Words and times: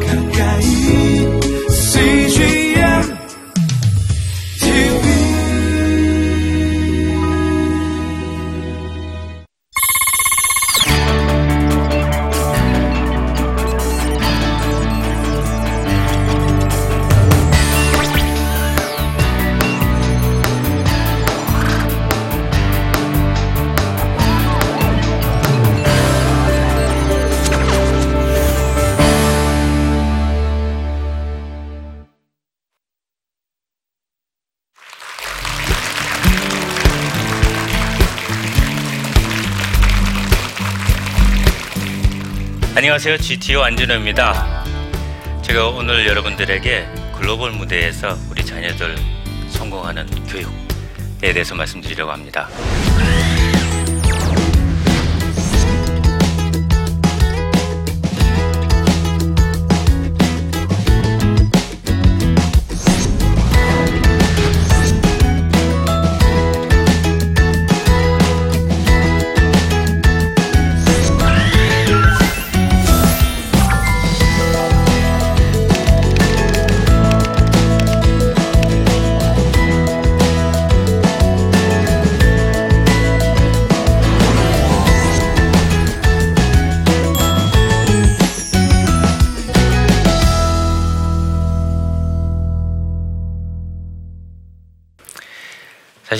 가까 0.00 0.21
안녕하세요. 42.92 43.16
GTO 43.16 43.62
안준호입니다. 43.62 44.64
제가 45.40 45.68
오늘 45.68 46.06
여러분들에게 46.06 46.86
글로벌 47.16 47.52
무대에서 47.52 48.18
우리 48.30 48.44
자녀들 48.44 48.96
성공하는 49.48 50.06
교육에 50.26 51.32
대해서 51.32 51.54
말씀드리려고 51.54 52.12
합니다. 52.12 52.50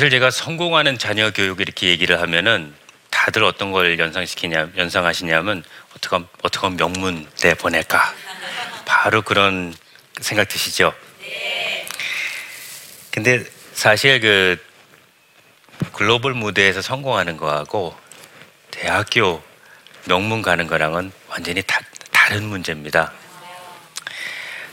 사실 0.03 0.11
제가 0.11 0.33
성공하는 0.33 0.99
자녀 0.99 1.31
교육 1.31 1.61
이렇게 1.61 1.87
얘기를 1.87 2.21
하면은 2.21 2.75
다들 3.11 3.45
어떤 3.45 3.71
걸 3.71 4.01
연상시키냐, 4.01 4.71
연상하시냐면 4.77 5.63
어떻게 5.95 6.17
어떻게 6.43 6.69
명문대 6.71 7.55
보낼까? 7.55 8.13
바로 8.85 9.23
그런 9.23 9.73
생각 10.21 10.49
드시죠? 10.49 10.93
근데 13.13 13.45
사실 13.75 14.19
그 14.19 14.61
글로벌 15.93 16.35
무대에서 16.35 16.83
성공하는 16.83 17.37
거하고 17.37 17.97
대학교 18.73 19.41
명문 20.07 20.43
가는 20.43 20.67
거랑은 20.67 21.13
완전히 21.29 21.63
다, 21.63 21.79
다른 22.11 22.43
문제입니다. 22.47 23.13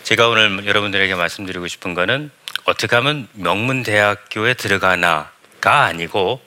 제가 0.01 0.27
오늘 0.27 0.65
여러분들에게 0.65 1.13
말씀드리고 1.13 1.67
싶은 1.67 1.93
거는 1.93 2.31
어떻게 2.69 2.95
하면 2.97 3.27
명문 3.33 3.81
대학교에 3.81 4.53
들어가나가 4.53 5.85
아니고 5.85 6.39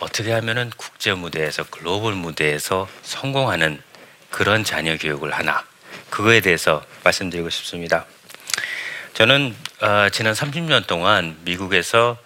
어떻게 0.00 0.32
하면은 0.32 0.72
국제 0.76 1.14
무대에서 1.14 1.62
글로벌 1.70 2.14
무대에서 2.14 2.88
성공하는 3.02 3.80
그런 4.30 4.64
자녀 4.64 4.96
교육을 4.96 5.32
하나 5.32 5.64
그거에 6.10 6.40
대해서 6.40 6.84
말씀드리고 7.04 7.48
싶습니다. 7.50 8.06
저는 9.14 9.54
어, 9.82 10.08
지난 10.10 10.34
30년 10.34 10.88
동안 10.88 11.36
미국에서 11.44 12.18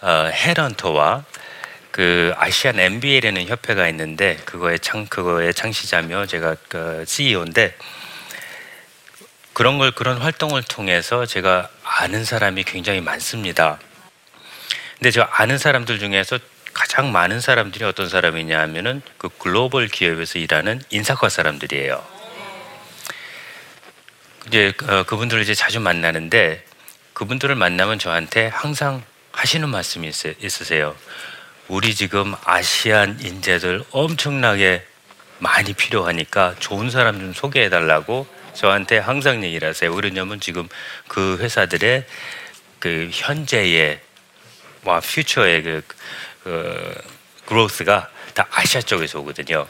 어, 0.00 0.30
헤런터와 0.32 1.24
그 1.90 2.32
아시안 2.38 2.80
MBA라는 2.80 3.48
협회가 3.48 3.86
있는데 3.88 4.36
그거의 4.46 4.78
창 4.80 5.04
그거의 5.04 5.52
창시자며 5.52 6.24
제가 6.24 6.56
그 6.68 7.04
CEO인데 7.06 7.76
그런 9.52 9.76
걸 9.76 9.90
그런 9.90 10.16
활동을 10.16 10.62
통해서 10.62 11.26
제가 11.26 11.68
아는 11.98 12.24
사람이 12.24 12.64
굉장히 12.64 13.00
많습니다. 13.00 13.78
근데 14.98 15.10
저 15.10 15.22
아는 15.22 15.56
사람들 15.56 15.98
중에서 15.98 16.38
가장 16.74 17.10
많은 17.10 17.40
사람들이 17.40 17.84
어떤 17.84 18.08
사람이냐 18.10 18.60
하면은 18.60 19.00
그 19.16 19.30
글로벌 19.30 19.88
기업에서 19.88 20.38
일하는 20.38 20.82
인사과 20.90 21.30
사람들이에요. 21.30 22.04
이제 24.46 24.74
어, 24.86 25.04
그분들을 25.04 25.42
이제 25.42 25.54
자주 25.54 25.80
만나는데 25.80 26.62
그분들을 27.14 27.54
만나면 27.54 27.98
저한테 27.98 28.48
항상 28.48 29.02
하시는 29.32 29.66
말씀이 29.66 30.06
있, 30.06 30.44
있으세요. 30.44 30.94
우리 31.66 31.94
지금 31.94 32.34
아시안 32.44 33.18
인재들 33.20 33.84
엄청나게 33.90 34.86
많이 35.38 35.72
필요하니까 35.72 36.56
좋은 36.58 36.90
사람 36.90 37.18
좀 37.18 37.32
소개해 37.32 37.70
달라고 37.70 38.26
저한테 38.56 38.98
항상 38.98 39.44
얘기를 39.44 39.68
하세요. 39.68 39.92
왜냐면 39.92 40.40
지금 40.40 40.68
그 41.06 41.38
회사들의 41.40 42.04
그 42.78 43.08
현재의 43.12 44.00
와 44.84 45.00
퓨처의 45.00 45.62
그, 45.62 45.82
그 46.42 46.94
그로스가 47.46 48.10
다 48.34 48.46
아시아 48.50 48.80
쪽에서 48.80 49.20
오거든요. 49.20 49.66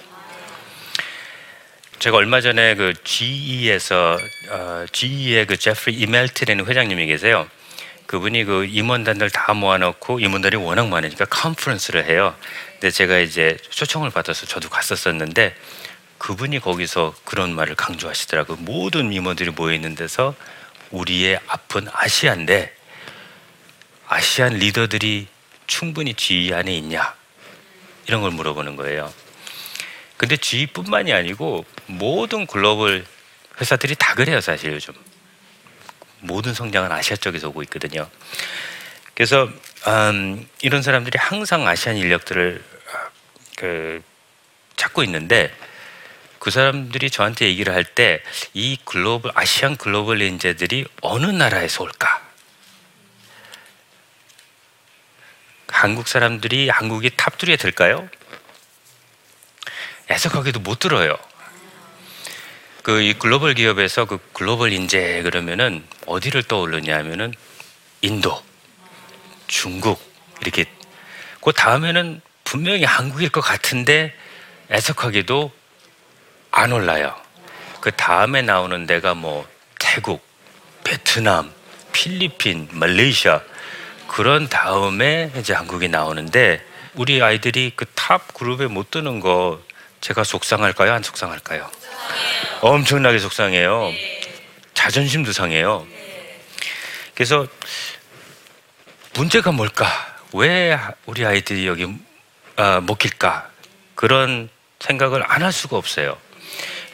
제가 1.99 2.19
얼마 2.19 2.41
전에 2.41 2.75
그 2.75 2.93
GE에서 3.05 4.19
어, 4.51 4.87
GE의 4.93 5.47
그 5.47 5.57
제프리 5.57 5.95
이멜트라는 5.95 6.67
회장님이 6.67 7.07
계세요. 7.07 7.49
그분이 8.07 8.45
그 8.45 8.67
임원단들 8.67 9.31
다 9.31 9.53
모아놓고 9.55 10.21
임원들이 10.21 10.57
워낙 10.57 10.89
많으니까 10.89 11.25
컨퍼런스를 11.25 12.05
해요. 12.05 12.37
근데 12.73 12.91
제가 12.91 13.19
이제 13.19 13.57
초청을 13.71 14.11
받아서 14.11 14.47
저도 14.47 14.69
갔었었는데 14.69 15.57
그분이 16.19 16.61
거기서 16.61 17.15
그런 17.25 17.55
말을 17.55 17.75
강조하시더라고요. 17.75 18.59
모든 18.61 19.13
임원들이 19.13 19.51
모여 19.51 19.75
있는 19.75 19.95
데서 19.95 20.35
우리의 20.91 21.41
앞은 21.47 21.89
아시아인데 21.93 22.75
아시안 24.09 24.55
리더들이 24.55 25.27
충분히 25.67 26.15
GE 26.15 26.55
안에 26.55 26.77
있냐 26.77 27.15
이런 28.07 28.23
걸 28.23 28.31
물어보는 28.31 28.77
거예요. 28.77 29.13
근데 30.17 30.37
GE뿐만이 30.37 31.13
아니고 31.13 31.65
모든 31.87 32.47
글로벌 32.47 33.05
회사들이 33.61 33.95
다 33.97 34.15
그래요 34.15 34.41
사실 34.41 34.73
요즘 34.73 34.95
모든 36.21 36.55
성장은 36.55 36.91
아시아 36.93 37.17
쪽에서 37.17 37.49
오고 37.49 37.63
있거든요. 37.65 38.09
그래서 39.15 39.49
음, 39.87 40.47
이런 40.61 40.83
사람들이 40.83 41.19
항상 41.19 41.67
Asian 41.67 41.97
인력들을 41.97 42.63
어, 42.63 42.99
그, 43.57 44.03
찾고 44.77 45.03
있는데 45.05 45.55
그 46.47 46.53
사람들이 46.53 47.11
저한테 47.11 47.47
얘기를 47.47 47.75
할 47.75 47.83
때 47.83 48.23
이 48.55 48.79
글로벌 48.85 49.33
Asian 49.35 49.77
글로벌 49.77 50.23
인재들이 50.23 50.87
어느 51.03 51.27
나라에서 51.27 51.83
올까? 51.83 52.23
한국 55.67 56.07
사람들이 56.07 56.69
한국이 56.69 57.11
top 57.11 57.40
3에 57.40 57.59
들까요? 57.59 58.09
애석하게도 60.09 60.61
못 60.61 60.79
들어요. 60.79 61.17
그 62.85 63.01
이 63.03 63.15
글로벌 63.15 63.55
기업에서 63.55 64.05
그 64.05 64.19
글로벌 64.33 64.73
인재 64.73 65.23
그러면은 65.25 65.85
어디를 66.07 66.45
떠오르냐 66.45 66.97
하면은 66.99 67.35
인도, 68.03 68.41
중국 69.49 70.01
이렇게 70.43 70.65
그 71.43 71.53
다음에는 71.53 72.21
분명히 72.45 72.85
한국일 72.85 73.31
것 73.31 73.41
같은데 73.41 74.15
애석하게도 74.71 75.66
안 76.59 76.73
올라요. 76.73 77.15
그 77.83 77.91
다음에 77.93 78.41
나오는 78.41 78.87
데가 78.87 79.13
뭐 79.13 79.47
태국, 79.79 80.27
베트남, 80.85 81.53
필리핀, 81.93 82.69
말레이시아 82.73 83.43
그런 84.09 84.49
다음에 84.49 85.31
이제 85.37 85.53
한국이 85.53 85.89
나오는데 85.89 86.65
우리 86.95 87.23
아이들이 87.23 87.73
그 87.77 87.85
top 87.95 88.33
그룹에 88.33 88.69
못 88.69 88.91
드는 88.91 89.21
거 89.21 89.61
제가 90.01 90.25
속상할까요? 90.25 90.95
안 90.95 91.03
속상할까요? 91.03 91.71
엄청나게 92.63 93.19
속상해요. 93.19 93.93
자존심도 94.73 95.33
상해요. 95.33 95.87
그래서 97.15 97.47
문제가 99.15 99.53
뭘까? 99.53 99.87
왜 100.33 100.79
우리 101.05 101.27
아이들이 101.27 101.67
여기 101.67 101.87
아, 102.57 102.81
먹힐까? 102.81 103.51
그런 103.95 104.49
생각을 104.81 105.23
안 105.31 105.43
할 105.43 105.53
수가 105.53 105.77
없어요. 105.77 106.17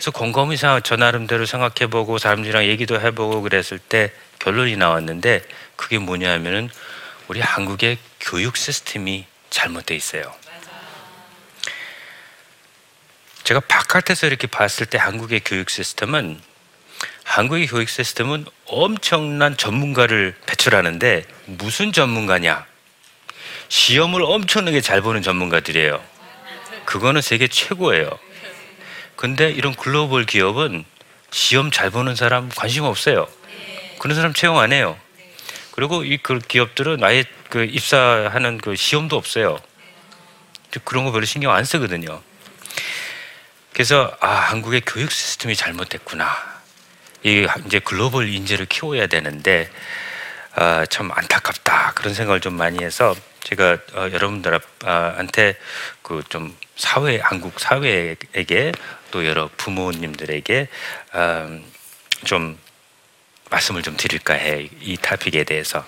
그래서 0.02 0.18
곰곰이 0.18 0.56
생각, 0.56 0.82
저 0.82 0.96
나름대로 0.96 1.46
생각해보고 1.46 2.18
사람들이랑 2.18 2.64
얘기도 2.64 3.00
해보고 3.00 3.40
그랬을 3.40 3.78
때 3.78 4.10
결론이 4.40 4.76
나왔는데 4.76 5.44
그게 5.76 5.98
뭐냐면은 5.98 6.68
우리 7.28 7.38
한국의 7.38 7.98
교육 8.18 8.56
시스템이 8.56 9.26
잘못돼 9.50 9.94
있어요. 9.94 10.34
제가 13.44 13.60
바깥에서 13.60 14.26
이렇게 14.26 14.48
봤을 14.48 14.86
때 14.86 14.98
한국의 14.98 15.42
교육 15.44 15.70
시스템은 15.70 16.40
한국의 17.22 17.68
교육 17.68 17.88
시스템은 17.88 18.44
엄청난 18.66 19.56
전문가를 19.56 20.34
배출하는데 20.46 21.26
무슨 21.44 21.92
전문가냐? 21.92 22.66
시험을 23.68 24.22
엄청나게 24.22 24.80
잘 24.80 25.00
보는 25.00 25.22
전문가들이에요. 25.22 26.02
그거는 26.86 27.20
세계 27.20 27.46
최고예요. 27.46 28.18
근데 29.16 29.50
이런 29.50 29.74
글로벌 29.74 30.26
기업은 30.26 30.84
시험 31.30 31.70
잘 31.70 31.90
보는 31.90 32.14
사람 32.16 32.48
관심 32.48 32.84
없어요. 32.84 33.26
그런 33.98 34.16
사람 34.16 34.32
채용 34.32 34.58
안 34.58 34.72
해요. 34.72 34.98
그리고 35.72 36.04
이 36.04 36.18
그 36.18 36.38
기업들은 36.38 37.02
아예 37.04 37.24
그 37.48 37.64
입사하는 37.64 38.58
그 38.58 38.76
시험도 38.76 39.16
없어요. 39.16 39.58
그런 40.84 41.04
거 41.04 41.12
별로 41.12 41.24
신경 41.24 41.52
안 41.52 41.64
쓰거든요. 41.64 42.22
그래서 43.72 44.14
아 44.20 44.28
한국의 44.28 44.82
교육 44.86 45.10
시스템이 45.10 45.56
잘못됐구나. 45.56 46.26
이 47.24 47.46
이제 47.66 47.78
글로벌 47.78 48.28
인재를 48.28 48.66
키워야 48.66 49.06
되는데 49.06 49.70
아, 50.54 50.84
참 50.86 51.10
안타깝다 51.12 51.92
그런 51.94 52.12
생각을 52.12 52.40
좀 52.40 52.54
많이 52.54 52.82
해서 52.84 53.14
제가 53.42 53.78
어, 53.94 54.10
여러분들한테 54.12 55.56
그 56.02 56.22
좀 56.28 56.54
사회 56.76 57.18
한국 57.20 57.58
사회에게 57.60 58.72
또 59.12 59.24
여러 59.24 59.48
부모님들에게 59.56 60.68
음, 61.14 61.64
좀 62.24 62.58
말씀을 63.50 63.82
좀 63.82 63.96
드릴까 63.96 64.34
해 64.34 64.68
이 64.80 64.96
타픽에 64.96 65.44
대해서 65.44 65.86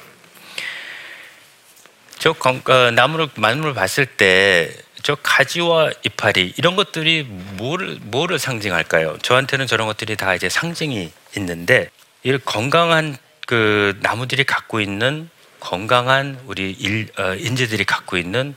저 2.18 2.32
건- 2.32 2.62
어, 2.68 2.90
나무를 2.92 3.28
만물을 3.34 3.74
봤을 3.74 4.06
때 4.06 4.70
저 5.02 5.14
가지와 5.16 5.90
이파리 6.02 6.54
이런 6.56 6.76
것들이 6.76 7.24
뭐를 7.24 7.98
뭐를 8.00 8.38
상징할까요? 8.38 9.18
저한테는 9.20 9.66
저런 9.66 9.86
것들이 9.86 10.16
다 10.16 10.34
이제 10.34 10.48
상징이 10.48 11.12
있는데 11.36 11.90
이 12.22 12.38
건강한 12.42 13.14
그 13.46 13.98
나무들이 14.00 14.44
갖고 14.44 14.80
있는 14.80 15.28
건강한 15.60 16.40
우리 16.46 16.70
일, 16.70 17.08
어, 17.18 17.34
인재들이 17.34 17.84
갖고 17.84 18.16
있는 18.16 18.54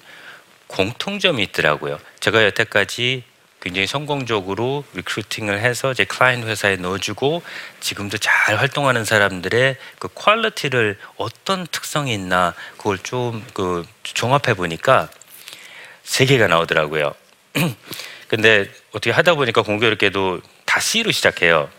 공통점이 0.67 1.43
있더라고요. 1.43 1.99
제가 2.21 2.45
여태까지 2.45 3.23
굉장히 3.67 3.85
성공적으로 3.85 4.85
recruiting을 4.93 5.59
해서 5.59 5.93
제 5.93 6.05
client 6.05 6.47
회사에 6.47 6.77
넣어주고 6.77 7.43
지금도 7.81 8.17
잘 8.17 8.55
활동하는 8.57 9.03
사람들의 9.03 9.75
그 9.99 10.07
quality를 10.13 10.97
어떤 11.17 11.67
특성이 11.67 12.13
있나 12.13 12.53
그걸 12.77 12.97
좀 12.97 13.43
그 13.53 13.85
종합해 14.03 14.53
보니까 14.55 15.09
세 16.03 16.25
개가 16.25 16.47
나오더라고요. 16.47 17.13
근데 18.29 18.71
어떻게 18.91 19.11
하다 19.11 19.35
보니까 19.35 19.63
공교롭게도 19.63 20.39
다 20.63 20.79
C로 20.79 21.11
시작해요. 21.11 21.69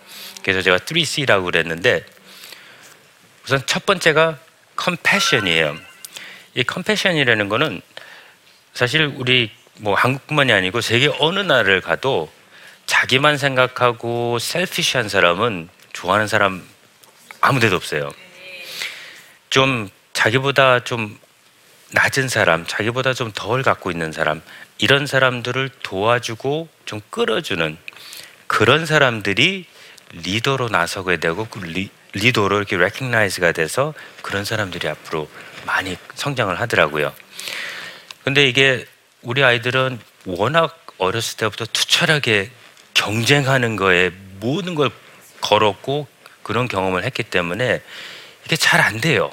그래서 0.42 0.60
제가 0.60 0.76
3C라고 0.76 1.44
그랬는데 1.44 2.04
우선 3.44 3.62
첫 3.64 3.86
번째가 3.86 4.38
컴패션이에요. 4.76 5.74
이 6.54 6.64
컴패션이라는 6.64 7.48
거는 7.48 7.80
사실 8.74 9.10
우리 9.16 9.50
뭐 9.78 9.94
한국뿐만이 9.94 10.52
아니고 10.52 10.80
세계 10.80 11.10
어느 11.18 11.40
나라를 11.40 11.80
가도 11.80 12.30
자기만 12.86 13.38
생각하고 13.38 14.38
셀피시한 14.38 15.08
사람은 15.08 15.68
좋아하는 15.92 16.26
사람 16.26 16.62
아무 17.40 17.60
데도 17.60 17.76
없어요. 17.76 18.10
좀 19.50 19.88
자기보다 20.12 20.84
좀 20.84 21.18
낮은 21.90 22.28
사람, 22.28 22.66
자기보다 22.66 23.14
좀 23.14 23.32
덜 23.34 23.62
갖고 23.62 23.90
있는 23.90 24.12
사람, 24.12 24.42
이런 24.78 25.06
사람들을 25.06 25.70
도와주고 25.82 26.68
좀 26.84 27.00
끌어주는 27.10 27.76
그런 28.46 28.86
사람들이 28.86 29.66
리더로 30.12 30.68
나서게 30.68 31.18
되고 31.18 31.46
그 31.46 31.58
리, 31.60 31.90
리더로 32.12 32.56
이렇게 32.56 32.76
recognize가 32.76 33.52
돼서 33.52 33.94
그런 34.22 34.44
사람들이 34.44 34.88
앞으로 34.88 35.28
많이 35.66 35.96
성장을 36.14 36.58
하더라고요. 36.60 37.12
근데 38.24 38.48
이게 38.48 38.86
우리 39.22 39.42
아이들은 39.42 39.98
워낙 40.26 40.84
어렸을 40.98 41.36
때부터 41.38 41.66
투철하게 41.66 42.50
경쟁하는 42.94 43.76
거에 43.76 44.10
모든 44.40 44.74
걸 44.74 44.90
걸었고 45.40 46.06
그런 46.42 46.68
경험을 46.68 47.04
했기 47.04 47.22
때문에 47.22 47.82
이게 48.44 48.56
잘 48.56 48.80
안 48.80 49.00
돼요. 49.00 49.32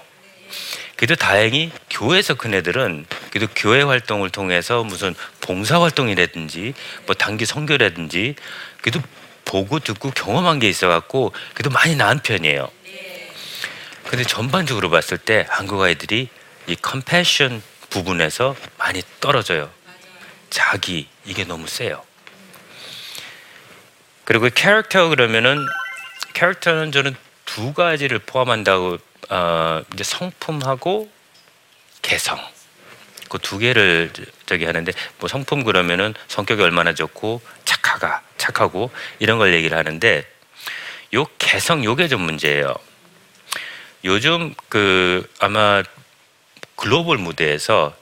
그래도 0.96 1.16
다행히 1.16 1.72
교회에서 1.90 2.36
큰 2.36 2.54
애들은 2.54 3.06
그래도 3.30 3.52
교회 3.56 3.82
활동을 3.82 4.30
통해서 4.30 4.84
무슨 4.84 5.14
봉사 5.42 5.82
활동이라든지 5.82 6.74
뭐 7.06 7.16
단기 7.16 7.46
선교라든지 7.46 8.36
그래도 8.82 9.02
보고 9.44 9.80
듣고 9.80 10.12
경험한 10.12 10.60
게 10.60 10.70
있어 10.70 10.88
갖고 10.88 11.34
그래도 11.54 11.70
많이 11.70 11.96
나은 11.96 12.20
편이에요. 12.20 12.70
근데 14.06 14.24
전반적으로 14.24 14.90
봤을 14.90 15.18
때 15.18 15.46
한국 15.50 15.82
아이들이 15.82 16.30
이 16.68 16.76
컴패션 16.76 17.62
부분에서 17.90 18.56
많이 18.78 19.02
떨어져요. 19.20 19.70
자기 20.56 21.06
이게 21.26 21.44
너무 21.44 21.68
세요. 21.68 22.02
그리고 24.24 24.48
캐릭터 24.56 25.10
그러면은 25.10 25.58
캐릭터는 26.32 26.94
저는 26.94 27.14
두 27.44 27.74
가지를 27.74 28.20
포함한다고 28.20 28.98
어, 29.32 29.82
이제 29.94 30.06
성품하고 30.06 31.12
개성 32.02 32.40
그 33.28 33.38
두 33.40 33.58
개를 33.58 34.14
저기 34.46 34.64
하는데 34.64 34.94
뭐 35.20 35.28
성품 35.28 35.66
그러면은 35.66 36.14
성격이 36.30 36.62
얼마나 36.62 36.94
좋고 36.94 37.42
착하가 37.66 38.22
착하고 38.38 38.92
이런 39.20 39.38
걸 39.38 39.54
얘기를 39.54 39.78
하는데 39.78 40.26
요 41.16 41.26
개성 41.38 41.84
요게 41.84 42.08
좀 42.08 42.22
문제예요. 42.22 42.74
요즘 44.06 44.56
그 44.70 45.30
아마 45.40 45.84
글로벌 46.78 47.18
무대에서 47.18 47.94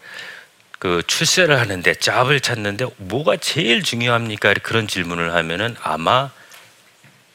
그 0.83 1.01
출세를 1.07 1.61
하는데 1.61 1.95
잡을 1.95 2.41
찾는데 2.41 2.87
뭐가 2.97 3.37
제일 3.37 3.83
중요합니까? 3.83 4.53
그런 4.55 4.85
질문을 4.85 5.33
하면은 5.33 5.77
아마 5.81 6.29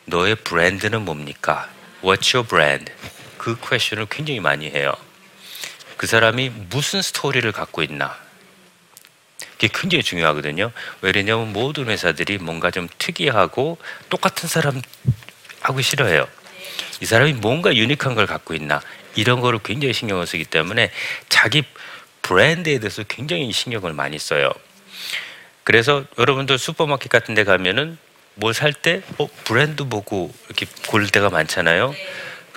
너의 0.05 0.35
브랜드는 0.35 1.01
뭡니까? 1.01 1.67
What's 2.03 2.35
your 2.35 2.47
brand? 2.47 2.93
그 3.39 3.57
퀘션을 3.59 4.09
굉장히 4.11 4.41
많이 4.41 4.71
해요. 4.71 4.93
그 5.97 6.07
사람이 6.07 6.51
무슨 6.69 7.01
스토리를 7.01 7.51
갖고 7.53 7.83
있나? 7.83 8.19
그게 9.53 9.71
굉장히 9.73 10.03
중요하거든요. 10.03 10.71
왜냐면 11.01 11.51
모든 11.55 11.87
회사들이 11.87 12.37
뭔가 12.37 12.71
좀 12.71 12.87
특이하고 12.99 13.79
똑같은 14.11 14.47
사람 14.47 14.83
하고 15.63 15.81
싫어해요. 15.81 16.29
이 17.01 17.07
사람이 17.07 17.33
뭔가 17.33 17.75
유니크한 17.75 18.15
걸 18.15 18.27
갖고 18.27 18.53
있나? 18.53 18.83
이런 19.15 19.41
거를 19.41 19.59
굉장히 19.65 19.95
신경을 19.95 20.27
쓰기 20.27 20.45
때문에 20.45 20.91
자기 21.31 21.65
브랜드에 22.29 22.79
대해서 22.79 23.03
굉장히 23.05 23.51
신경을 23.51 23.95
많이 23.95 24.19
써요. 24.19 24.51
그래서 25.65 26.05
여러분들 26.19 26.59
슈퍼마켓 26.59 27.09
같은 27.09 27.33
데 27.35 27.43
가면은 27.43 27.97
뭘 28.35 28.53
살 28.53 28.75
때 28.75 29.01
어, 29.17 29.27
브랜드 29.45 29.89
보고 29.89 30.31
이렇게 30.47 30.67
고를 30.89 31.09
때가 31.09 31.31
많잖아요. 31.31 31.95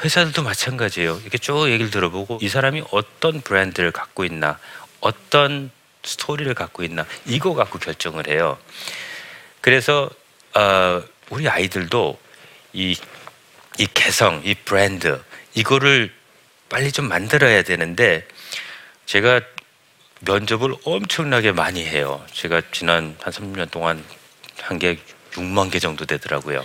회사들도 0.03 0.43
마찬가지예요. 0.43 1.19
이렇게 1.21 1.37
쭉 1.37 1.69
얘기를 1.69 1.89
들어보고 1.89 2.39
이 2.41 2.49
사람이 2.49 2.83
어떤 2.91 3.39
브랜드를 3.39 3.91
갖고 3.91 4.25
있나, 4.25 4.59
어떤 4.99 5.71
스토리를 6.03 6.53
갖고 6.53 6.83
있나 6.83 7.05
이거 7.25 7.53
갖고 7.53 7.79
결정을 7.79 8.27
해요. 8.27 8.57
그래서 9.61 10.09
어, 10.53 11.01
우리 11.29 11.47
아이들도 11.47 12.19
이, 12.73 12.97
이 13.77 13.87
개성, 13.93 14.41
이 14.43 14.53
브랜드 14.53 15.21
이거를 15.53 16.13
빨리 16.67 16.91
좀 16.91 17.07
만들어야 17.07 17.63
되는데 17.63 18.27
제가 19.05 19.39
면접을 20.21 20.75
엄청나게 20.83 21.51
많이 21.51 21.83
해요. 21.85 22.23
제가 22.33 22.61
지난 22.71 23.15
한 23.21 23.33
3년 23.33 23.69
동안 23.71 24.03
한 24.61 24.77
게 24.77 24.99
6만 25.31 25.71
개 25.71 25.79
정도 25.79 26.05
되더라고요. 26.05 26.63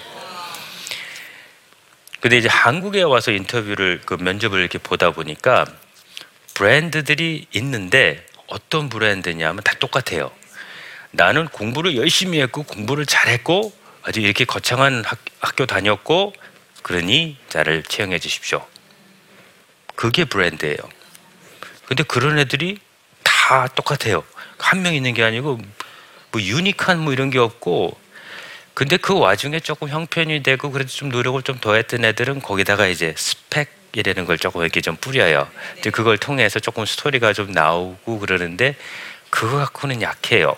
근데 2.21 2.39
이제 2.39 2.49
한국에 2.49 3.03
와서 3.03 3.31
인터뷰를 3.31 4.03
그 4.05 4.15
면접을 4.15 4.59
이렇게 4.61 4.79
보다 4.79 5.11
보니까 5.11 5.65
브랜드들이 6.55 7.47
있는데 7.53 8.27
어떤 8.49 8.89
브랜드냐면 8.89 9.63
다 9.63 9.75
똑같아요. 9.79 10.31
나는 11.13 11.47
공부를 11.49 11.97
열심히 11.97 12.41
했고 12.41 12.63
공부를 12.65 13.07
잘했고 13.07 13.73
아주 14.03 14.21
이렇게 14.21 14.45
거창한 14.45 15.05
학, 15.05 15.19
학교 15.41 15.67
다녔고 15.67 16.35
그러니 16.83 17.37
나를 17.53 17.83
채용해 17.83 18.19
주십시오. 18.19 18.67
그게 19.95 20.25
브랜드예요. 20.25 20.77
근데 21.87 22.03
그런 22.03 22.39
애들이 22.39 22.79
다 23.47 23.69
똑같아요. 23.69 24.25
한 24.59 24.83
명 24.83 24.95
있는 24.95 25.15
게 25.15 25.23
아니고 25.23 25.61
뭐 26.33 26.43
유니크한 26.43 26.99
뭐 26.99 27.13
이런 27.13 27.31
게 27.31 27.39
없고 27.39 27.97
근데 28.75 28.97
그 28.97 29.17
와중에 29.17 29.61
조금 29.61 29.89
형편이 29.89 30.43
되고 30.43 30.71
그래도 30.73 30.91
좀 30.91 31.11
노력을 31.11 31.41
좀 31.43 31.61
더 31.61 31.75
했던 31.75 32.05
애들은 32.05 32.43
거기다가 32.43 32.89
이제 32.89 33.15
스펙이라는 33.17 34.25
걸 34.25 34.37
조금 34.39 34.63
이렇게 34.63 34.81
좀 34.81 34.97
뿌려요. 34.97 35.49
이제 35.79 35.91
그걸 35.91 36.19
통해서 36.19 36.59
조금 36.59 36.85
스토리가 36.85 37.33
좀 37.35 37.53
나오고 37.53 38.19
그러는데 38.19 38.75
그거 39.31 39.59
갖고는 39.59 40.03
약해요. 40.03 40.57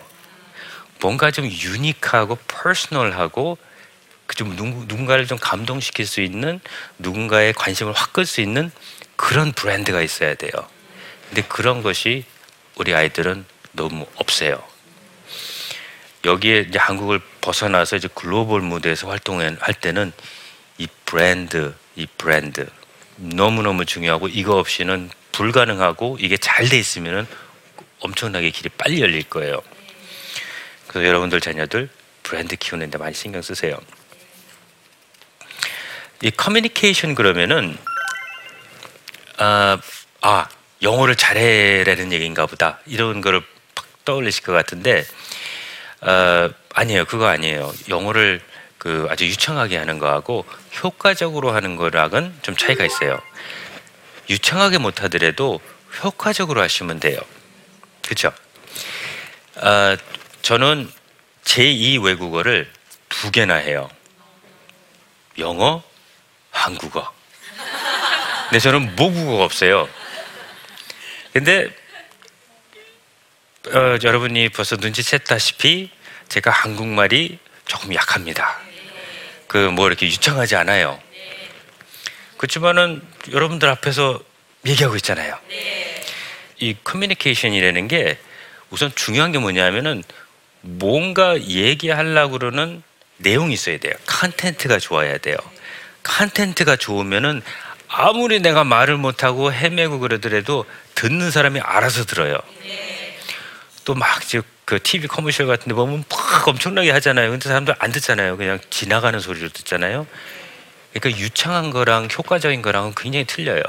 뭔가 1.01 1.31
좀 1.31 1.45
유니크하고 1.45 2.39
퍼스널하고 2.49 3.59
그좀 4.27 4.57
누군가를 4.57 5.27
좀 5.27 5.37
감동시킬 5.39 6.07
수 6.07 6.23
있는 6.23 6.59
누군가의 6.99 7.53
관심을 7.53 7.93
확 7.93 8.15
끌 8.15 8.25
수 8.25 8.41
있는 8.41 8.71
그런 9.17 9.53
브랜드가 9.53 10.01
있어야 10.01 10.35
돼요. 10.35 10.51
근데 11.29 11.43
그런 11.43 11.83
것이 11.83 12.25
우리 12.79 12.95
아이들은 12.95 13.45
너무 13.73 14.07
없어요. 14.17 14.63
여기에 16.25 16.67
이제 16.69 16.79
한국을 16.79 17.21
벗어나서 17.41 17.97
이제 17.97 18.09
글로벌 18.15 18.61
무대에서 18.61 19.09
활동할 19.09 19.75
때는 19.81 20.13
이 20.79 20.87
브랜드, 21.05 21.75
이 21.97 22.07
브랜드 22.07 22.69
너무너무 23.17 23.85
중요하고 23.85 24.29
이거 24.29 24.59
없이는 24.59 25.11
불가능하고 25.33 26.19
이게 26.21 26.37
잘 26.37 26.69
돼 26.69 26.79
있으면은 26.79 27.27
엄청나게 28.01 28.51
길이 28.51 28.69
빨리 28.69 29.01
열릴 29.01 29.25
거예요. 29.25 29.61
그래서 30.87 31.07
여러분들 31.07 31.41
자녀들 31.41 31.89
브랜드 32.23 32.57
키우는 32.57 32.91
데 32.91 32.99
많이 32.99 33.15
신경 33.15 33.43
쓰세요. 33.43 33.77
이 36.23 36.31
커뮤니케이션 36.31 37.15
그러면은 37.15 37.77
아, 39.39 39.79
아 40.21 40.49
영어를 40.83 41.17
잘해라는 41.17 42.13
얘기인가 42.13 42.47
보다. 42.47 42.79
이런 42.87 43.21
거를 43.21 43.43
떠올리실 44.05 44.45
것 44.45 44.53
같은데 44.53 45.05
어, 46.01 46.51
아니에요. 46.75 47.05
그거 47.05 47.27
아니에요. 47.27 47.73
영어를 47.89 48.41
그 48.79 49.07
아주 49.11 49.27
유창하게 49.27 49.77
하는 49.77 49.99
거하고 49.99 50.45
효과적으로 50.83 51.51
하는 51.51 51.77
거랑은 51.77 52.35
좀 52.43 52.57
차이가 52.57 52.85
있어요. 52.85 53.21
유창하게 54.31 54.79
못 54.79 55.03
하더라도 55.03 55.61
효과적으로 56.05 56.63
하시면 56.63 57.01
돼요. 57.01 57.19
그렇죠 58.03 58.33
어, 59.57 59.97
저는 60.43 60.91
제2 61.45 62.03
외국어를 62.03 62.71
두 63.09 63.31
개나 63.33 63.55
해요. 63.55 63.91
영어 65.39 65.83
한국어. 66.51 67.13
근데 68.45 68.61
저는 68.61 68.95
모국어가 68.97 69.45
없어요. 69.45 69.89
근데 71.33 71.69
어, 73.69 73.99
여러분이 74.03 74.49
벌써 74.51 74.77
눈치챘다시피 74.77 75.91
제가 76.29 76.51
한국말이 76.51 77.39
조금 77.67 77.95
약합니다. 77.95 78.59
그 79.47 79.71
뭐 79.71 79.87
이렇게 79.89 80.07
유창하지 80.07 80.57
않아요. 80.57 81.01
그렇지만은 82.37 83.03
여러분들 83.31 83.69
앞에서 83.69 84.21
얘기하고 84.67 84.97
있잖아요. 84.97 85.39
이 86.59 86.77
커뮤니케이션이라는 86.85 87.89
게 87.89 88.19
우선 88.71 88.93
중요한 88.95 89.33
게 89.33 89.39
뭐냐면은 89.39 90.03
뭔가 90.61 91.41
얘기하려고 91.41 92.39
그러는 92.39 92.83
내용이 93.19 93.55
있어야 93.55 93.79
돼요. 93.79 93.95
content가 94.07 94.79
좋아야 94.79 95.19
돼요. 95.19 95.37
content가 96.03 96.77
좋으면은 96.77 97.43
아무리 97.89 98.41
내가 98.41 98.65
말을 98.65 98.97
못하고 98.97 99.53
헤매고 99.53 99.99
그러더라도 99.99 100.67
듣는 100.99 101.31
사람이 101.31 101.61
알아서 101.61 102.05
들어요. 102.05 102.37
또 103.85 104.03
막 104.03 104.21
그 104.65 104.83
TV 104.83 105.07
commercial 105.07 105.47
같은 105.47 105.69
데 105.69 105.75
보면 105.75 106.05
막 106.09 106.49
엄청나게 106.49 106.91
하잖아요. 106.91 107.31
근데 107.31 107.49
사람들 107.49 107.77
안 107.79 107.93
듣잖아요. 107.93 108.37
그냥 108.37 108.59
지나가는 108.69 109.19
소리로 109.21 109.49
듣잖아요. 109.51 110.09
그러니까 110.93 111.23
유창한 111.23 111.71
거랑 111.71 112.09
효과적인 112.11 112.63
거랑은 112.63 112.95
굉장히 112.97 113.25
틀려요. 113.27 113.63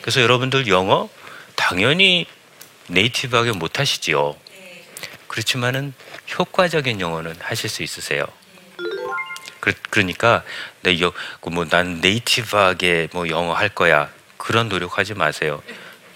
그래서 0.00 0.20
여러분들 0.22 0.66
영어 0.66 1.08
당연히 1.54 2.26
네이티브하게 2.88 3.52
못 3.52 3.78
하시지요. 3.78 4.34
그렇지만은 5.28 5.94
효과적인 6.36 7.00
영어는 7.00 7.36
하실 7.38 7.70
수 7.70 7.84
있으세요. 7.84 8.24
그 9.60 9.72
러니까 9.92 10.42
뭐난 11.46 12.00
네이티브하게 12.00 13.10
뭐 13.12 13.28
영어 13.28 13.54
할 13.54 13.68
거야 13.68 14.10
그런 14.36 14.68
노력하지 14.68 15.14
마세요. 15.14 15.62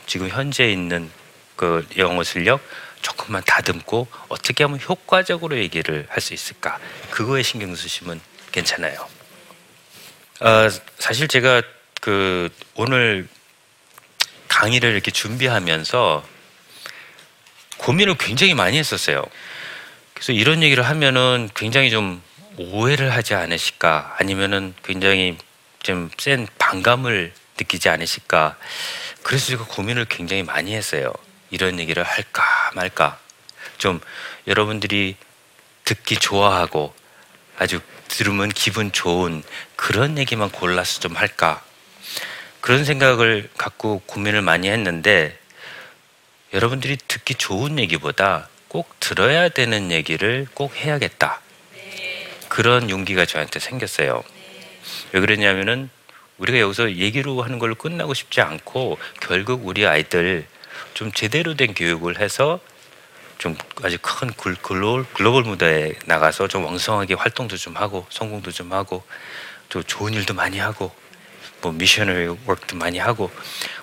지금 0.06 0.28
현재 0.28 0.70
있는 0.70 1.10
그 1.56 1.86
영어 1.96 2.22
실력 2.22 2.60
조금만 3.02 3.42
다듬고 3.44 4.08
어떻게 4.28 4.64
하면 4.64 4.80
효과적으로 4.80 5.56
얘기를 5.56 6.06
할 6.08 6.20
수 6.20 6.34
있을까 6.34 6.78
그거에 7.10 7.42
신경 7.42 7.74
쓰시면 7.74 8.20
괜찮아요. 8.52 9.06
어, 10.40 10.68
사실 10.98 11.28
제가 11.28 11.62
그 12.00 12.48
오늘 12.74 13.28
강의를 14.48 14.92
이렇게 14.92 15.10
준비하면서 15.10 16.26
고민을 17.78 18.16
굉장히 18.18 18.54
많이 18.54 18.78
했었어요. 18.78 19.22
그래서 20.14 20.32
이런 20.32 20.62
얘기를 20.62 20.82
하면은 20.84 21.50
굉장히 21.54 21.90
좀 21.90 22.22
오해를 22.56 23.12
하지 23.12 23.34
않으실까 23.34 24.16
아니면은 24.18 24.74
굉장히 24.82 25.36
좀 25.82 26.10
센 26.18 26.48
반감을 26.58 27.32
느끼지 27.58 27.88
않으실까 27.88 28.56
그래서 29.26 29.46
제가 29.46 29.64
고민을 29.64 30.04
굉장히 30.04 30.44
많이 30.44 30.72
했어요. 30.72 31.12
이런 31.50 31.80
얘기를 31.80 32.04
할까 32.04 32.44
말까. 32.74 33.18
좀 33.76 34.00
여러분들이 34.46 35.16
듣기 35.84 36.14
좋아하고 36.14 36.94
아주 37.58 37.80
들으면 38.06 38.50
기분 38.50 38.92
좋은 38.92 39.42
그런 39.74 40.16
얘기만 40.16 40.52
골라서 40.52 41.00
좀 41.00 41.16
할까? 41.16 41.60
그런 42.60 42.84
생각을 42.84 43.50
갖고 43.58 43.98
고민을 44.06 44.42
많이 44.42 44.68
했는데 44.68 45.36
여러분들이 46.54 46.96
듣기 46.96 47.34
좋은 47.34 47.80
얘기보다 47.80 48.48
꼭 48.68 48.94
들어야 49.00 49.48
되는 49.48 49.90
얘기를 49.90 50.46
꼭 50.54 50.76
해야겠다. 50.76 51.40
그런 52.48 52.90
용기가 52.90 53.26
저한테 53.26 53.58
생겼어요. 53.58 54.22
왜 55.10 55.20
그러냐면은 55.20 55.90
우리가 56.38 56.58
여기서 56.60 56.96
얘기로 56.96 57.42
하는 57.42 57.58
걸로 57.58 57.74
끝나고 57.74 58.14
싶지 58.14 58.40
않고 58.40 58.98
결국 59.20 59.66
우리 59.66 59.86
아이들 59.86 60.46
좀 60.94 61.12
제대로 61.12 61.54
된 61.54 61.74
교육을 61.74 62.20
해서 62.20 62.60
좀 63.38 63.56
아주 63.82 63.98
큰 64.00 64.30
글로벌, 64.32 65.04
글로벌 65.12 65.44
무대에 65.44 65.92
나가서 66.06 66.48
좀 66.48 66.64
왕성하게 66.64 67.14
활동도 67.14 67.56
좀 67.56 67.76
하고 67.76 68.06
성공도 68.10 68.50
좀 68.50 68.72
하고 68.72 69.02
또 69.68 69.82
좋은 69.82 70.12
일도 70.14 70.34
많이 70.34 70.58
하고 70.58 70.90
뭐 71.62 71.72
미셔너리 71.72 72.28
워크도 72.46 72.76
많이 72.76 72.98
하고 72.98 73.30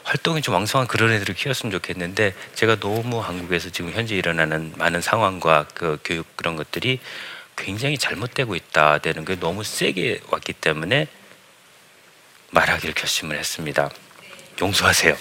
활동이 0.03 0.41
좀 0.41 0.53
왕성한 0.55 0.87
그런 0.87 1.11
애들을 1.11 1.35
키웠으면 1.35 1.71
좋겠는데 1.71 2.33
제가 2.55 2.79
너무 2.79 3.19
한국에서 3.19 3.69
지금 3.69 3.91
현재 3.91 4.15
일어나는 4.15 4.73
많은 4.77 5.01
상황과 5.01 5.67
그 5.73 5.99
교육 6.03 6.37
그런 6.37 6.55
것들이 6.55 6.99
굉장히 7.55 7.97
잘못되고 7.97 8.55
있다 8.55 8.99
되는 8.99 9.25
게 9.25 9.39
너무 9.39 9.63
세게 9.63 10.21
왔기 10.29 10.53
때문에 10.53 11.07
말하기를 12.53 12.93
결심을 12.95 13.37
했습니다. 13.37 13.89
용서하세요. 14.61 15.17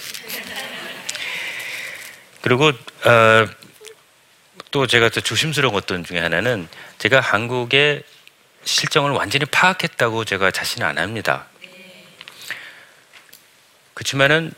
그리고 2.42 2.68
어, 2.68 3.48
또 4.70 4.86
제가 4.86 5.08
또 5.08 5.20
조심스러운 5.20 5.74
어떤 5.74 6.04
중에 6.04 6.18
하나는 6.18 6.68
제가 6.98 7.20
한국의 7.20 8.02
실정을 8.64 9.10
완전히 9.12 9.44
파악했다고 9.46 10.24
제가 10.24 10.50
자신은 10.50 10.86
안 10.86 10.98
합니다. 10.98 11.46
그렇지만은 13.94 14.52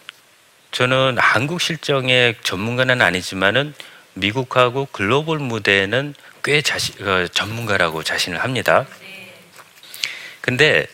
저는 0.71 1.19
한국 1.19 1.61
실정의 1.61 2.37
전문가는 2.43 3.01
아니지만은 3.01 3.75
미국하고 4.15 4.89
글로벌 4.91 5.39
무대에는 5.39 6.15
꽤 6.43 6.63
자신, 6.63 7.07
어, 7.07 7.27
전문가라고 7.29 8.03
자신을 8.03 8.43
합니다. 8.43 8.87
근데 10.41 10.87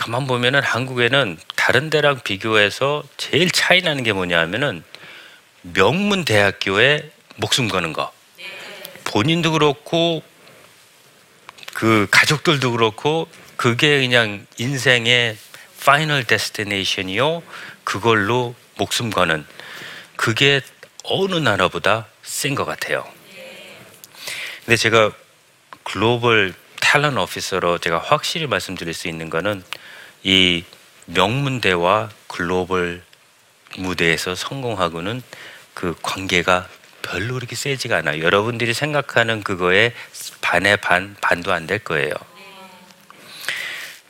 가만 0.00 0.26
보면은 0.26 0.62
한국에는 0.62 1.36
다른 1.56 1.90
데랑 1.90 2.20
비교해서 2.20 3.02
제일 3.18 3.50
차이 3.50 3.82
나는 3.82 4.02
게 4.02 4.14
뭐냐 4.14 4.40
하면은 4.40 4.82
명문 5.60 6.24
대학교에 6.24 7.10
목숨 7.36 7.68
거는 7.68 7.92
거. 7.92 8.10
본인도 9.04 9.52
그렇고 9.52 10.22
그 11.74 12.06
가족들도 12.10 12.72
그렇고 12.72 13.28
그게 13.58 14.00
그냥 14.00 14.46
인생의 14.56 15.36
final 15.84 16.24
destination이요. 16.24 17.42
그걸로 17.84 18.54
목숨 18.78 19.10
거는 19.10 19.44
그게 20.16 20.62
어느 21.04 21.34
나라보다 21.34 22.06
센 22.22 22.54
것 22.54 22.64
같아요. 22.64 23.06
근데 24.64 24.78
제가 24.78 25.12
글로벌 25.84 26.54
탤런 26.80 27.18
오피서로 27.20 27.76
제가 27.76 27.98
확실히 27.98 28.46
말씀드릴 28.46 28.94
수 28.94 29.06
있는 29.06 29.28
거는 29.28 29.62
이 30.22 30.64
명문대와 31.06 32.10
글로벌 32.28 33.02
무대에서 33.76 34.34
성공하고는 34.34 35.22
그 35.74 35.94
관계가 36.02 36.68
별로 37.02 37.34
그렇게 37.34 37.56
세지가 37.56 37.98
않아요. 37.98 38.22
여러분들이 38.22 38.74
생각하는 38.74 39.42
그거에 39.42 39.92
반에 40.40 40.76
반 40.76 41.16
반도 41.20 41.52
안 41.52 41.66
될 41.66 41.78
거예요. 41.78 42.12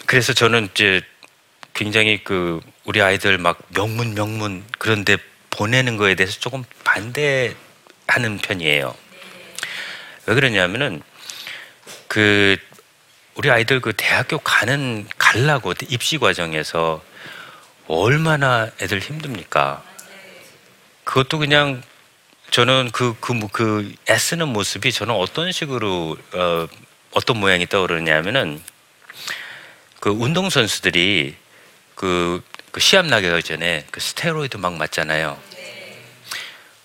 그래서 0.06 0.32
저는 0.32 0.68
이제 0.72 1.02
굉장히 1.74 2.24
그 2.24 2.60
우리 2.84 3.00
아이들 3.00 3.38
막 3.38 3.58
명문 3.68 4.14
명문 4.14 4.64
그런데 4.78 5.16
보내는 5.50 5.96
거에 5.96 6.14
대해서 6.16 6.40
조금 6.40 6.64
반대하는 6.84 8.38
편이에요. 8.42 8.94
왜 10.26 10.34
그러냐면은 10.34 11.02
그 12.08 12.56
우리 13.34 13.50
아이들 13.50 13.80
그 13.80 13.92
대학교 13.96 14.38
가는 14.38 15.06
갈라고 15.18 15.74
입시 15.88 16.18
과정에서 16.18 17.02
얼마나 17.86 18.70
애들 18.80 19.00
힘듭니까? 19.00 19.82
그것도 21.04 21.38
그냥 21.38 21.82
저는 22.50 22.90
그그 22.90 23.48
그 23.52 23.94
애쓰는 24.08 24.48
모습이 24.48 24.92
저는 24.92 25.14
어떤 25.14 25.52
식으로 25.52 26.16
어, 26.34 26.68
어떤 27.12 27.38
모양이 27.38 27.66
떠오르냐면은 27.66 28.62
그 30.00 30.10
운동 30.10 30.50
선수들이 30.50 31.36
그, 31.94 32.42
그 32.72 32.80
시합 32.80 33.06
나가기 33.06 33.42
전에 33.42 33.86
그 33.90 34.00
스테로이드 34.00 34.56
막 34.56 34.74
맞잖아요. 34.74 35.38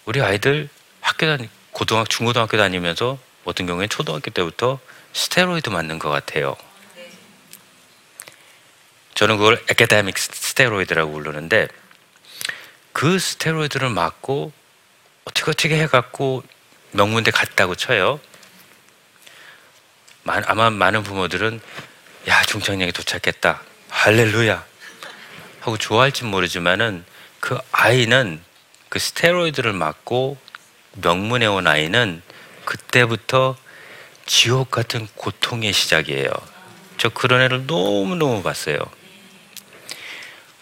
우리 0.06 0.22
아이들 0.22 0.70
학교 1.02 1.26
다니 1.26 1.50
고등학 1.72 2.10
중고등학교 2.10 2.58
다니면서 2.58 3.18
어떤 3.44 3.68
경우에 3.68 3.88
초등학교 3.88 4.32
때부터 4.32 4.80
스테로이드 5.26 5.70
맞는 5.70 5.98
것 5.98 6.10
같아요. 6.10 6.58
저는 9.14 9.38
그걸 9.38 9.64
에카데믹 9.70 10.18
스테로이드라고 10.18 11.14
부르는데 11.14 11.70
그 12.92 13.18
스테로이드를 13.18 13.90
맞고 13.90 14.52
어떻게 15.24 15.52
어떻게 15.52 15.80
해갖고 15.80 16.44
명문대 16.92 17.32
갔다고 17.32 17.76
쳐요. 17.76 18.20
마- 20.24 20.42
아마 20.48 20.70
많은 20.70 21.04
부모들은 21.04 21.62
야 22.28 22.42
중창령에 22.44 22.92
도착했다 22.92 23.62
할렐루야 23.90 24.66
하고 25.62 25.78
좋아할지 25.78 26.26
모르지만은 26.26 27.06
그 27.40 27.58
아이는 27.72 28.44
그 28.90 29.00
스테로이드를 29.00 29.72
맞고 29.72 30.38
명문에 30.94 31.46
온 31.46 31.68
아이는 31.68 32.22
그때부터 32.66 33.56
지옥 34.26 34.72
같은 34.72 35.08
고통의 35.16 35.72
시작이에요. 35.74 36.30
저 36.98 37.10
그런 37.10 37.42
애를 37.42 37.68
너무 37.68 38.16
너무 38.16 38.42
봤어요. 38.42 38.78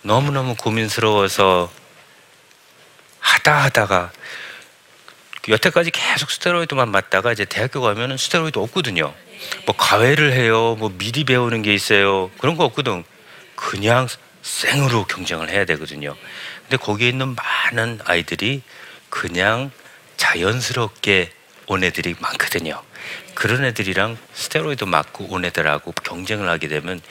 너무 0.01 0.31
너무 0.31 0.55
고민스러워서 0.55 1.71
하다 3.19 3.63
하다가 3.63 4.11
여태까지 5.47 5.91
계속 5.91 6.31
스테로이드만 6.31 6.89
맞다가 6.89 7.31
이제 7.31 7.45
대학교 7.45 7.81
가면은 7.81 8.17
스테로이드 8.17 8.59
없거든요. 8.59 9.13
뭐 9.65 9.75
과외를 9.77 10.33
해요. 10.33 10.75
뭐 10.79 10.89
미리 10.97 11.23
배우는 11.23 11.61
게 11.61 11.73
있어요. 11.73 12.31
그런 12.39 12.55
거 12.55 12.63
없거든. 12.65 13.03
그냥 13.55 14.07
생으로 14.41 15.05
경쟁을 15.05 15.49
해야 15.49 15.65
되거든요. 15.65 16.15
근데 16.63 16.77
거기에 16.77 17.09
있는 17.09 17.35
많은 17.35 17.99
아이들이 18.05 18.61
그냥 19.09 19.71
자연스럽게 20.17 21.31
온 21.67 21.83
애들이 21.83 22.15
많거든요. 22.19 22.81
그런 23.33 23.65
애들이랑 23.65 24.17
스테로이드 24.33 24.83
맞고 24.85 25.25
온 25.29 25.45
애들하고 25.45 25.91
경쟁을 25.91 26.49
하게 26.49 26.67
되면 26.67 27.01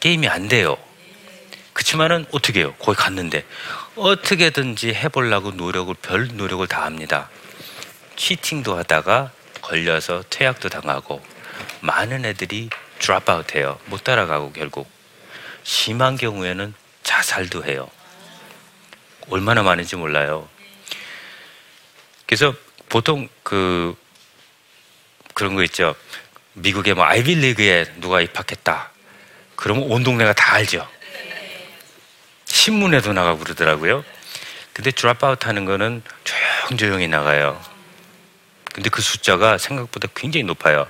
게임이 0.00 0.28
안 0.28 0.48
돼요. 0.48 0.76
그렇지만은 1.72 2.26
어떻게 2.32 2.60
해요? 2.60 2.74
거기 2.78 2.96
갔는데 2.96 3.44
어떻게든지 3.96 4.94
해보려고 4.94 5.50
노력을 5.52 5.94
별 6.02 6.28
노력을 6.28 6.66
다 6.66 6.84
합니다. 6.84 7.30
치팅도 8.16 8.76
하다가 8.76 9.32
걸려서 9.62 10.22
퇴학도 10.28 10.68
당하고 10.68 11.22
많은 11.80 12.24
애들이 12.24 12.68
dropout 12.98 13.54
해요. 13.54 13.78
못 13.86 14.04
따라가고 14.04 14.52
결국 14.52 14.90
심한 15.62 16.16
경우에는 16.16 16.74
자살도 17.02 17.64
해요. 17.64 17.88
얼마나 19.28 19.62
많은지 19.62 19.96
몰라요. 19.96 20.48
그래서 22.26 22.54
보통 22.88 23.28
그 23.42 23.96
그런 25.40 25.54
거 25.54 25.64
있죠. 25.64 25.94
미국의 26.52 26.92
뭐 26.92 27.06
Ivy 27.06 27.30
League에 27.30 27.86
누가 27.96 28.20
입학했다. 28.20 28.90
그러면 29.56 29.84
온 29.84 30.04
동네가 30.04 30.34
다 30.34 30.52
알죠. 30.52 30.86
신문에도 32.44 33.14
나가고 33.14 33.38
그러더라고요. 33.38 34.04
근데 34.74 34.90
dropout 34.90 35.46
하는 35.46 35.64
거는 35.64 36.02
조용조용히 36.24 37.08
나가요. 37.08 37.58
근데 38.74 38.90
그 38.90 39.00
숫자가 39.00 39.56
생각보다 39.56 40.08
굉장히 40.14 40.44
높아요. 40.44 40.86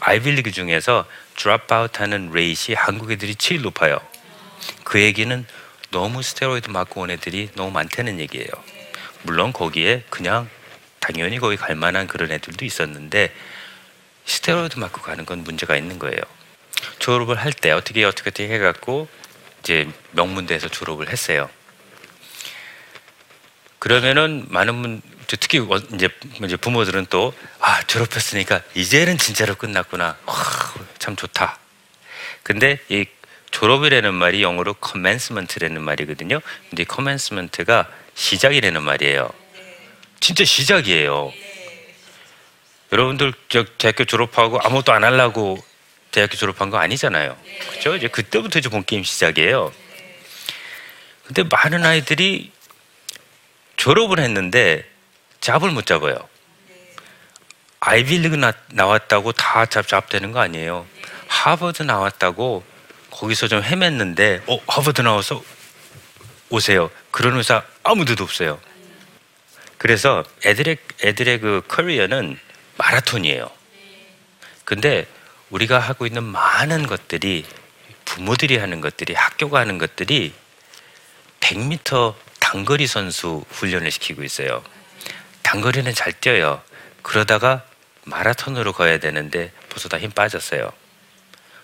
Ivy 0.00 0.17
League 0.17 0.50
중에서 0.50 1.06
dropout 1.36 2.00
하는 2.00 2.32
rate이 2.32 2.74
한국 2.74 3.12
애들이 3.12 3.36
제일 3.36 3.62
높아요. 3.62 4.00
그 4.82 5.00
얘기는 5.00 5.46
너무 5.92 6.24
스테로이드 6.24 6.70
맞고 6.70 7.02
온 7.02 7.10
애들이 7.10 7.50
너무 7.54 7.70
많다는 7.70 8.18
얘기예요. 8.18 8.48
물론 9.22 9.52
거기에 9.52 10.02
그냥 10.10 10.50
당연히 10.98 11.38
거기 11.38 11.56
갈 11.56 11.76
만한 11.76 12.08
그런 12.08 12.32
애들도 12.32 12.64
있었는데 12.64 13.32
스테로이드 14.26 14.78
맞고 14.78 15.02
가는 15.02 15.24
건 15.26 15.42
문제가 15.44 15.76
있는 15.76 15.98
거예요. 15.98 16.18
졸업을 16.98 17.36
할 17.38 17.52
때 17.52 17.70
어떻게 17.70 18.04
어떻게 18.04 18.30
어떻게 18.30 18.48
해갖고 18.48 19.08
이제 19.60 19.88
명문대에서 20.12 20.68
졸업을 20.68 21.10
했어요. 21.10 21.48
그러면은 23.78 24.44
많은 24.48 24.80
분 24.82 25.02
특히 25.26 25.58
원- 25.58 25.86
이제 25.94 26.08
부모들은 26.56 27.06
또 27.06 27.32
아 27.58 27.82
졸업했으니까 27.84 28.62
이제는 28.74 29.18
진짜로 29.18 29.54
끝났구나. 29.54 30.16
와, 30.26 30.34
참 30.98 31.16
좋다. 31.16 31.58
근데 32.42 32.78
이 32.88 33.06
졸업이라는 33.50 34.14
말이 34.14 34.42
영어로 34.42 34.74
commencement라는 34.84 35.80
말이거든요. 35.82 36.40
근데 36.70 36.84
commencement가 36.90 37.88
시작이라는 38.14 38.82
말이에요. 38.82 39.30
진짜 40.20 40.44
시작이에요. 40.44 41.32
여러분들 42.92 43.32
저 43.48 43.64
대학교 43.78 44.04
졸업하고 44.04 44.60
아무것도 44.60 44.92
안 44.92 45.02
하려고 45.02 45.58
대학교 46.10 46.36
졸업한 46.36 46.68
거 46.68 46.76
아니잖아요. 46.76 47.36
그렇죠? 47.70 47.96
이제 47.96 48.08
그때부터 48.08 48.58
이제 48.58 48.68
본 48.68 48.84
게임 48.84 49.02
시작이에요. 49.02 49.72
근데 51.26 51.42
많은 51.44 51.84
아이들이 51.84 52.52
졸업을 53.76 54.20
했는데 54.20 54.86
잡을 55.40 55.70
못 55.70 55.86
잡아요. 55.86 56.28
아이빌리그 57.80 58.36
나, 58.36 58.52
나왔다고 58.68 59.32
다 59.32 59.64
잡, 59.66 59.88
잡되는 59.88 60.30
거 60.32 60.40
아니에요. 60.40 60.86
하버드 61.28 61.82
나왔다고 61.82 62.62
거기서 63.10 63.48
좀 63.48 63.62
헤맸는데 63.62 64.42
어 64.46 64.60
하버드 64.68 65.00
나와서 65.00 65.42
오세요. 66.50 66.90
그런 67.10 67.38
회사 67.38 67.64
아무 67.82 68.04
데도 68.04 68.22
없어요. 68.22 68.60
그래서 69.78 70.22
애들의 70.44 70.76
애들의 71.02 71.40
그 71.40 71.62
커리어는 71.66 72.38
마라톤이에요. 72.76 73.50
근데 74.64 75.06
우리가 75.50 75.78
하고 75.78 76.06
있는 76.06 76.22
많은 76.24 76.86
것들이 76.86 77.44
부모들이 78.04 78.56
하는 78.58 78.80
것들이 78.80 79.14
학교가 79.14 79.60
하는 79.60 79.78
것들이 79.78 80.32
100m 81.40 82.14
단거리 82.40 82.86
선수 82.86 83.44
훈련을 83.50 83.90
시키고 83.90 84.22
있어요. 84.22 84.62
단거리는 85.42 85.92
잘 85.94 86.12
뛰어요. 86.12 86.62
그러다가 87.02 87.64
마라톤으로 88.04 88.72
가야 88.72 88.98
되는데 88.98 89.52
벌써 89.68 89.88
다 89.88 89.98
힘 89.98 90.10
빠졌어요. 90.10 90.70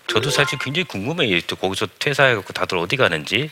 저도 0.06 0.30
사실 0.30 0.58
굉장히 0.58 0.84
궁금해요. 0.84 1.40
또 1.42 1.56
거기서 1.56 1.86
퇴사해갖고 1.98 2.52
다들 2.52 2.78
어디 2.78 2.96
가는지. 2.96 3.50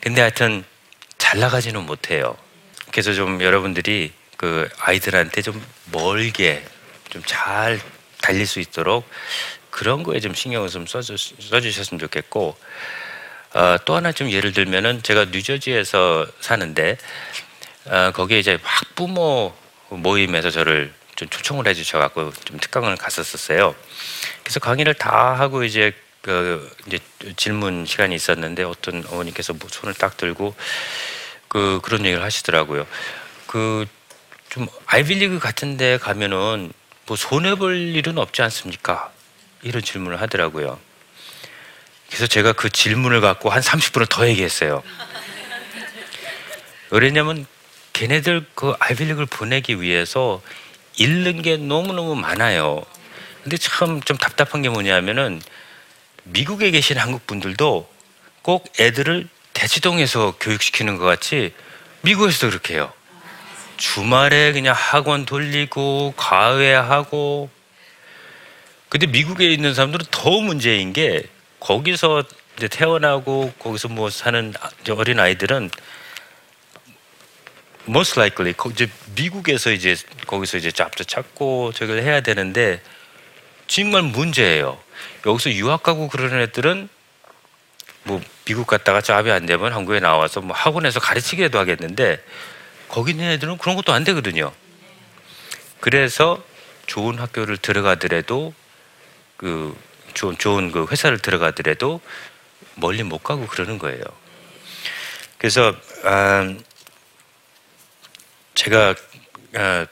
근데 0.00 0.20
하여튼 0.20 0.64
잘 1.18 1.38
나가지는 1.38 1.84
못해요. 1.86 2.36
그래서 2.90 3.14
좀 3.14 3.40
여러분들이 3.40 4.12
그 4.42 4.68
아이들한테 4.80 5.40
좀 5.40 5.64
멀게 5.92 6.64
좀 7.10 7.22
잘 7.24 7.80
달릴 8.20 8.46
수 8.46 8.58
있도록 8.58 9.08
그런 9.70 10.02
거에 10.02 10.18
좀 10.18 10.34
신경을 10.34 10.68
좀 10.68 10.86
써주, 10.86 11.16
써주 11.16 11.70
셨으면 11.70 12.00
좋겠고 12.00 12.56
어, 13.54 13.76
또 13.84 13.94
하나 13.94 14.10
좀 14.10 14.30
예를 14.30 14.52
들면은 14.52 15.02
제가 15.02 15.26
뉴저지에서 15.26 16.26
사는데 16.40 16.96
어, 17.84 18.10
거기에 18.12 18.40
이제 18.40 18.58
학부모 18.62 19.54
모임에서 19.90 20.50
저를 20.50 20.92
좀 21.14 21.28
초청을 21.28 21.66
해주셔갖고 21.68 22.32
좀 22.44 22.58
특강을 22.58 22.96
갔었었어요. 22.96 23.74
그래서 24.42 24.58
강의를 24.58 24.94
다 24.94 25.34
하고 25.38 25.62
이제 25.62 25.92
그 26.22 26.68
이제 26.86 26.98
질문 27.36 27.84
시간이 27.86 28.14
있었는데 28.14 28.64
어떤 28.64 29.04
어머니께서 29.08 29.52
뭐 29.52 29.68
손을 29.70 29.94
딱 29.94 30.16
들고 30.16 30.54
그 31.48 31.80
그런 31.82 32.04
얘기를 32.06 32.24
하시더라고요. 32.24 32.86
그 33.46 33.86
좀 34.52 34.68
아이빌리그 34.84 35.38
같은데 35.38 35.96
가면은 35.96 36.74
뭐 37.06 37.16
손해 37.16 37.54
볼 37.54 37.74
일은 37.74 38.18
없지 38.18 38.42
않습니까? 38.42 39.10
이런 39.62 39.82
질문을 39.82 40.20
하더라고요. 40.20 40.78
그래서 42.06 42.26
제가 42.26 42.52
그 42.52 42.68
질문을 42.68 43.22
갖고 43.22 43.48
한 43.48 43.62
30분을 43.62 44.10
더 44.10 44.28
얘기했어요. 44.28 44.82
왜냐면 46.90 47.46
걔네들 47.94 48.44
그 48.54 48.74
아이빌리그를 48.78 49.24
보내기 49.24 49.80
위해서 49.80 50.42
잃는 50.98 51.40
게 51.40 51.56
너무너무 51.56 52.14
많아요. 52.14 52.84
근데 53.42 53.56
참 53.56 54.02
좀 54.04 54.18
답답한 54.18 54.60
게 54.60 54.68
뭐냐면은 54.68 55.40
미국에 56.24 56.70
계신 56.70 56.98
한국 56.98 57.26
분들도 57.26 57.90
꼭 58.42 58.70
애들을 58.78 59.26
대치동에서 59.54 60.36
교육시키는 60.38 60.98
것 60.98 61.06
같이 61.06 61.54
미국에서도 62.02 62.50
그렇게 62.50 62.74
해요. 62.74 62.92
주말에 63.82 64.52
그냥 64.52 64.76
학원 64.78 65.26
돌리고 65.26 66.14
과외하고 66.16 67.50
근데 68.88 69.08
미국에 69.08 69.50
있는 69.52 69.74
사람들은 69.74 70.06
더 70.12 70.30
문제인 70.40 70.92
게 70.92 71.24
거기서 71.58 72.22
이제 72.56 72.68
태어나고 72.68 73.52
거기서 73.58 73.88
뭐 73.88 74.08
사는 74.08 74.54
어린 74.96 75.18
아이들은 75.18 75.68
most 77.88 78.20
likely 78.20 78.54
이제 78.70 78.88
미국에서 79.16 79.72
이제 79.72 79.96
거기서 80.28 80.58
이제 80.58 80.70
잡도 80.70 81.02
찾고 81.02 81.72
저걸 81.72 82.02
해야 82.02 82.20
되는데 82.20 82.80
정말 83.66 84.02
문제예요. 84.02 84.78
여기서 85.26 85.50
유학 85.54 85.82
가고 85.82 86.06
그러는 86.06 86.40
애들은 86.42 86.88
뭐 88.04 88.22
미국 88.44 88.68
갔다가 88.68 89.00
잡이 89.00 89.32
안 89.32 89.44
되면 89.44 89.72
한국에 89.72 89.98
나와서 89.98 90.40
뭐 90.40 90.54
학원에서 90.54 91.00
가르치기라도 91.00 91.58
하겠는데 91.58 92.22
거기 92.92 93.12
있는 93.12 93.24
애들은 93.30 93.56
그런 93.56 93.74
것도 93.74 93.94
안 93.94 94.04
되거든요. 94.04 94.52
그래서 95.80 96.44
좋은 96.84 97.18
학교를 97.18 97.56
들어가더라도 97.56 98.52
그 99.38 99.74
좋은 100.12 100.36
좋은 100.36 100.70
그 100.70 100.86
회사를 100.90 101.18
들어가더라도 101.18 102.02
멀리 102.74 103.02
못 103.02 103.22
가고 103.22 103.46
그러는 103.46 103.78
거예요. 103.78 104.04
그래서 105.38 105.74
아, 106.04 106.54
제가 108.54 108.94
아, 109.54 109.86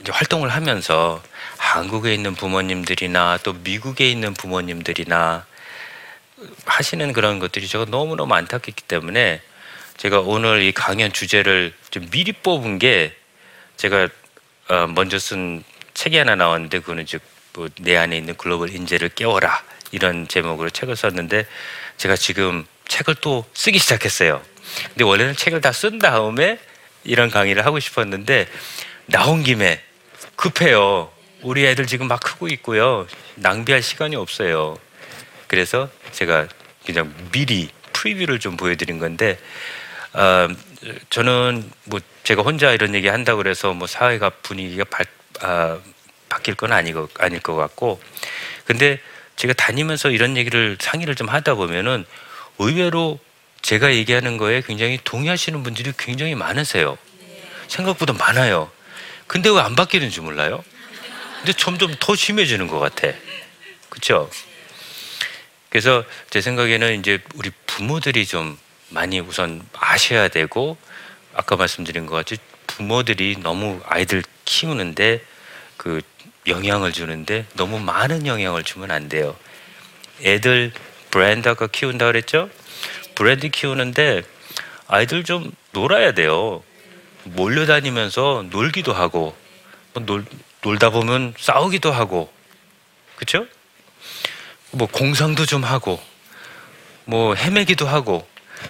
이제 0.00 0.12
활동을 0.12 0.50
하면서 0.50 1.20
한국에 1.58 2.14
있는 2.14 2.36
부모님들이나 2.36 3.40
또 3.42 3.54
미국에 3.54 4.08
있는 4.08 4.34
부모님들이나 4.34 5.46
하시는 6.64 7.12
그런 7.12 7.40
것들이 7.40 7.66
제가 7.66 7.86
너무너무 7.86 8.32
안타깝기 8.34 8.84
때문에 8.84 9.42
제가 9.96 10.20
오늘 10.20 10.62
이 10.62 10.70
강연 10.70 11.12
주제를 11.12 11.74
좀 11.74 11.79
미리 11.98 12.32
뽑은 12.32 12.78
게 12.78 13.14
제가 13.76 14.08
어 14.68 14.86
먼저 14.86 15.18
쓴 15.18 15.64
책이 15.94 16.16
하나 16.16 16.36
나왔는데 16.36 16.80
그거는 16.80 17.02
이제 17.02 17.18
뭐내 17.54 17.96
안에 17.96 18.16
있는 18.16 18.36
글로벌 18.36 18.70
인재를 18.70 19.08
깨워라 19.10 19.62
이런 19.90 20.28
제목으로 20.28 20.70
책을 20.70 20.94
썼는데 20.94 21.46
제가 21.96 22.14
지금 22.14 22.64
책을 22.86 23.16
또 23.20 23.44
쓰기 23.54 23.78
시작했어요. 23.78 24.40
근데 24.90 25.04
원래는 25.04 25.34
책을 25.34 25.60
다 25.60 25.72
쓴 25.72 25.98
다음에 25.98 26.58
이런 27.02 27.30
강의를 27.30 27.66
하고 27.66 27.80
싶었는데 27.80 28.46
나온 29.06 29.42
김에 29.42 29.82
급해요. 30.36 31.10
우리 31.42 31.66
애들 31.66 31.86
지금 31.86 32.06
막 32.06 32.20
크고 32.20 32.48
있고요. 32.48 33.06
낭비할 33.36 33.82
시간이 33.82 34.14
없어요. 34.14 34.78
그래서 35.48 35.90
제가 36.12 36.46
그냥 36.86 37.12
미리 37.32 37.68
프리뷰를 37.92 38.38
좀 38.38 38.56
보여드린 38.56 38.98
건데 38.98 39.38
어, 40.12 40.48
저는 41.10 41.70
뭐 41.84 42.00
제가 42.24 42.42
혼자 42.42 42.72
이런 42.72 42.94
얘기 42.94 43.08
한다고 43.08 43.38
그래서 43.38 43.72
뭐 43.72 43.86
사회가 43.86 44.30
분위기가 44.42 44.84
바, 44.84 45.04
아, 45.40 45.78
바뀔 46.28 46.54
건 46.54 46.72
아니고 46.72 47.08
아닐 47.18 47.40
것 47.40 47.54
같고 47.54 48.00
근데 48.64 49.00
제가 49.36 49.52
다니면서 49.54 50.10
이런 50.10 50.36
얘기를 50.36 50.76
상의를 50.80 51.14
좀 51.14 51.28
하다 51.28 51.54
보면은 51.54 52.04
의외로 52.58 53.18
제가 53.62 53.94
얘기하는 53.94 54.36
거에 54.36 54.62
굉장히 54.62 54.98
동의하시는 55.02 55.62
분들이 55.62 55.92
굉장히 55.98 56.34
많으세요. 56.34 56.98
생각보다 57.68 58.12
많아요. 58.12 58.70
근데 59.26 59.48
왜 59.48 59.60
안 59.60 59.76
바뀌는지 59.76 60.20
몰라요? 60.20 60.62
근데 61.38 61.52
점점 61.52 61.94
더 62.00 62.14
심해지는 62.16 62.66
것 62.66 62.78
같아. 62.78 63.08
그렇죠? 63.88 64.30
그래서 65.68 66.04
제 66.30 66.40
생각에는 66.40 66.98
이제 66.98 67.18
우리 67.34 67.50
부모들이 67.66 68.26
좀 68.26 68.58
많이 68.90 69.20
우선 69.20 69.66
아셔야 69.72 70.28
되고 70.28 70.76
아까 71.34 71.56
말씀드린 71.56 72.06
것 72.06 72.14
같이 72.14 72.36
부모들이 72.66 73.36
너무 73.42 73.80
아이들 73.86 74.22
키우는데 74.44 75.24
그 75.76 76.02
영향을 76.46 76.92
주는데 76.92 77.46
너무 77.54 77.78
많은 77.78 78.26
영향을 78.26 78.64
주면 78.64 78.90
안 78.90 79.08
돼요. 79.08 79.36
애들 80.22 80.72
브랜드 81.10 81.48
아까 81.48 81.66
키운다 81.66 82.06
그랬죠? 82.06 82.50
브랜드 83.14 83.48
키우는데 83.48 84.22
아이들 84.88 85.24
좀 85.24 85.50
놀아야 85.72 86.12
돼요. 86.12 86.62
몰려다니면서 87.24 88.46
놀기도 88.50 88.92
하고 88.92 89.36
뭐 89.92 90.04
놀, 90.04 90.24
놀다 90.62 90.90
보면 90.90 91.34
싸우기도 91.38 91.92
하고 91.92 92.32
그렇죠? 93.16 93.46
뭐 94.72 94.88
공상도 94.88 95.46
좀 95.46 95.64
하고 95.64 96.00
뭐 97.04 97.34
헤매기도 97.34 97.86
하고 97.86 98.26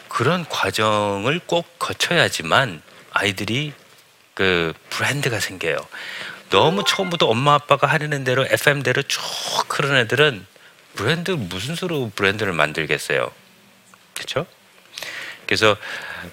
그런 0.09 0.45
과정을 0.49 1.41
꼭 1.47 1.79
거쳐야지만 1.79 2.83
아이들이 3.13 3.73
그 4.35 4.73
브랜드가 4.91 5.41
생겨요. 5.41 5.77
너무 6.51 6.85
처음부터 6.85 7.27
엄마 7.27 7.55
아빠가 7.55 7.87
하려는 7.87 8.25
대로 8.25 8.45
FM대로 8.45 9.03
쭉 9.03 9.21
그런 9.69 9.97
애들은 9.97 10.47
브랜드 10.95 11.31
무슨 11.31 11.75
수로 11.75 12.11
브랜드를 12.15 12.53
만들겠어요. 12.53 13.31
그렇죠? 14.15 14.47
그래서 15.47 15.77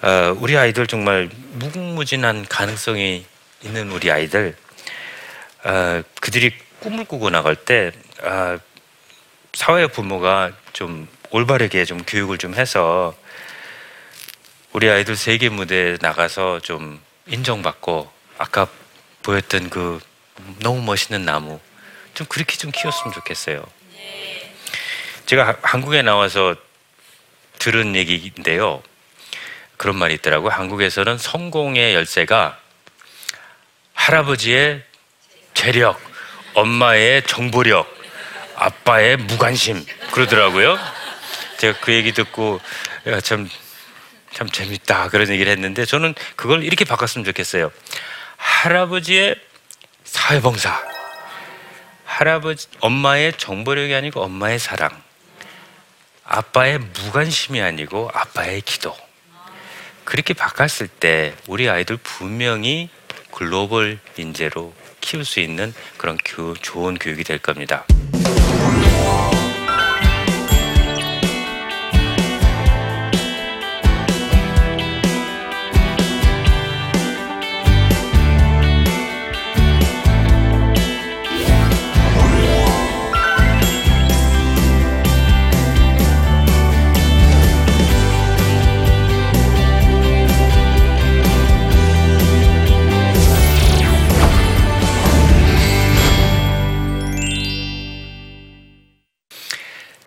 어, 0.02 0.36
우리 0.40 0.58
아이들 0.58 0.88
정말 0.88 1.30
무궁무진한 1.54 2.46
가능성이 2.48 3.26
있는 3.64 3.92
우리 3.92 4.12
아이들 4.12 4.56
어, 5.64 6.02
그들이 6.22 6.54
꿈을 6.80 7.06
꾸고 7.06 7.30
나갈 7.30 7.56
때 7.56 7.92
어, 8.22 8.58
사회 9.54 9.88
부모가 9.88 10.52
좀 10.74 11.08
올바르게 11.32 11.86
좀 11.86 12.04
교육을 12.04 12.38
좀 12.38 12.54
해서 12.54 13.16
우리 14.74 14.90
아이들 14.90 15.16
세계 15.16 15.50
무대에 15.50 15.98
나가서 16.02 16.60
좀 16.60 17.02
인정받고 17.28 18.12
아까 18.38 18.68
보였던 19.24 19.70
그 19.70 20.00
너무 20.60 20.82
멋있는 20.82 21.26
나무 21.26 21.60
좀 22.14 22.28
그렇게 22.28 22.58
좀 22.58 22.72
키웠으면 22.72 23.14
좋겠어요. 23.14 23.64
제가 25.26 25.58
한국에 25.62 26.02
나와서 26.02 26.56
들은 27.60 27.96
얘기인데요. 27.96 28.84
그런 29.78 29.96
말이 29.96 30.14
있더라고요. 30.16 30.52
한국에서는 30.52 31.18
성공의 31.18 31.94
열쇠가 31.96 32.60
할아버지의 33.94 34.84
재력, 35.54 36.00
엄마의 36.54 37.24
정보력, 37.24 37.88
아빠의 38.56 39.18
무관심 39.18 39.86
그러더라고요. 40.12 40.78
제가 41.58 41.80
그 41.82 41.94
얘기 41.94 42.12
듣고 42.12 42.62
참, 43.24 43.50
참 44.34 44.50
재밌다 44.50 45.10
그런 45.10 45.30
얘기를 45.30 45.52
했는데 45.52 45.86
저는 45.86 46.14
그걸 46.36 46.64
이렇게 46.64 46.86
바꿨으면 46.86 47.26
좋겠어요. 47.26 47.72
할아버지의 48.38 49.36
사회봉사, 50.04 50.84
할아버지, 52.06 52.68
엄마의 52.80 53.34
정보력이 53.38 53.94
아니고 53.94 54.22
엄마의 54.22 54.60
사랑, 54.60 54.90
아빠의 56.24 56.80
무관심이 56.80 57.62
아니고 57.62 58.10
아빠의 58.14 58.62
기도. 58.62 58.96
그렇게 60.04 60.34
바꿨을 60.34 60.88
때 60.88 61.36
우리 61.48 61.70
아이들 61.70 61.98
분명히 61.98 62.90
글로벌 63.32 64.00
인재로 64.18 64.74
키울 65.02 65.26
수 65.26 65.40
있는 65.40 65.74
그런 65.98 66.18
교, 66.24 66.54
좋은 66.56 66.98
교육이 66.98 67.24
될 67.24 67.38
겁니다. 67.40 67.86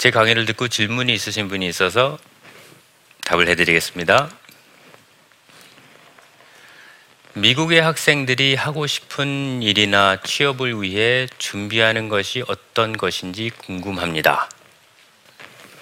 제 0.00 0.10
강의를 0.10 0.46
듣고 0.46 0.68
질문이 0.68 1.12
있으신 1.12 1.48
분이 1.48 1.68
있어서 1.68 2.18
답을 3.26 3.48
해드리겠습니다. 3.48 4.30
미국의 7.34 7.82
학생들이 7.82 8.54
하고 8.54 8.86
싶은 8.86 9.62
일이나 9.62 10.16
취업을 10.22 10.80
위해 10.80 11.28
준비하는 11.36 12.08
것이 12.08 12.42
어떤 12.48 12.96
것인지 12.96 13.50
궁금합니다. 13.50 14.48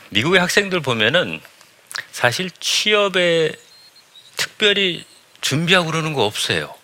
미국의 0.08 0.40
학생들 0.40 0.80
보면은 0.80 1.40
사실 2.10 2.50
취업에 2.58 3.52
특별히 4.36 5.04
준비하고 5.42 5.92
그러는 5.92 6.12
거 6.12 6.24
없어요. 6.24 6.74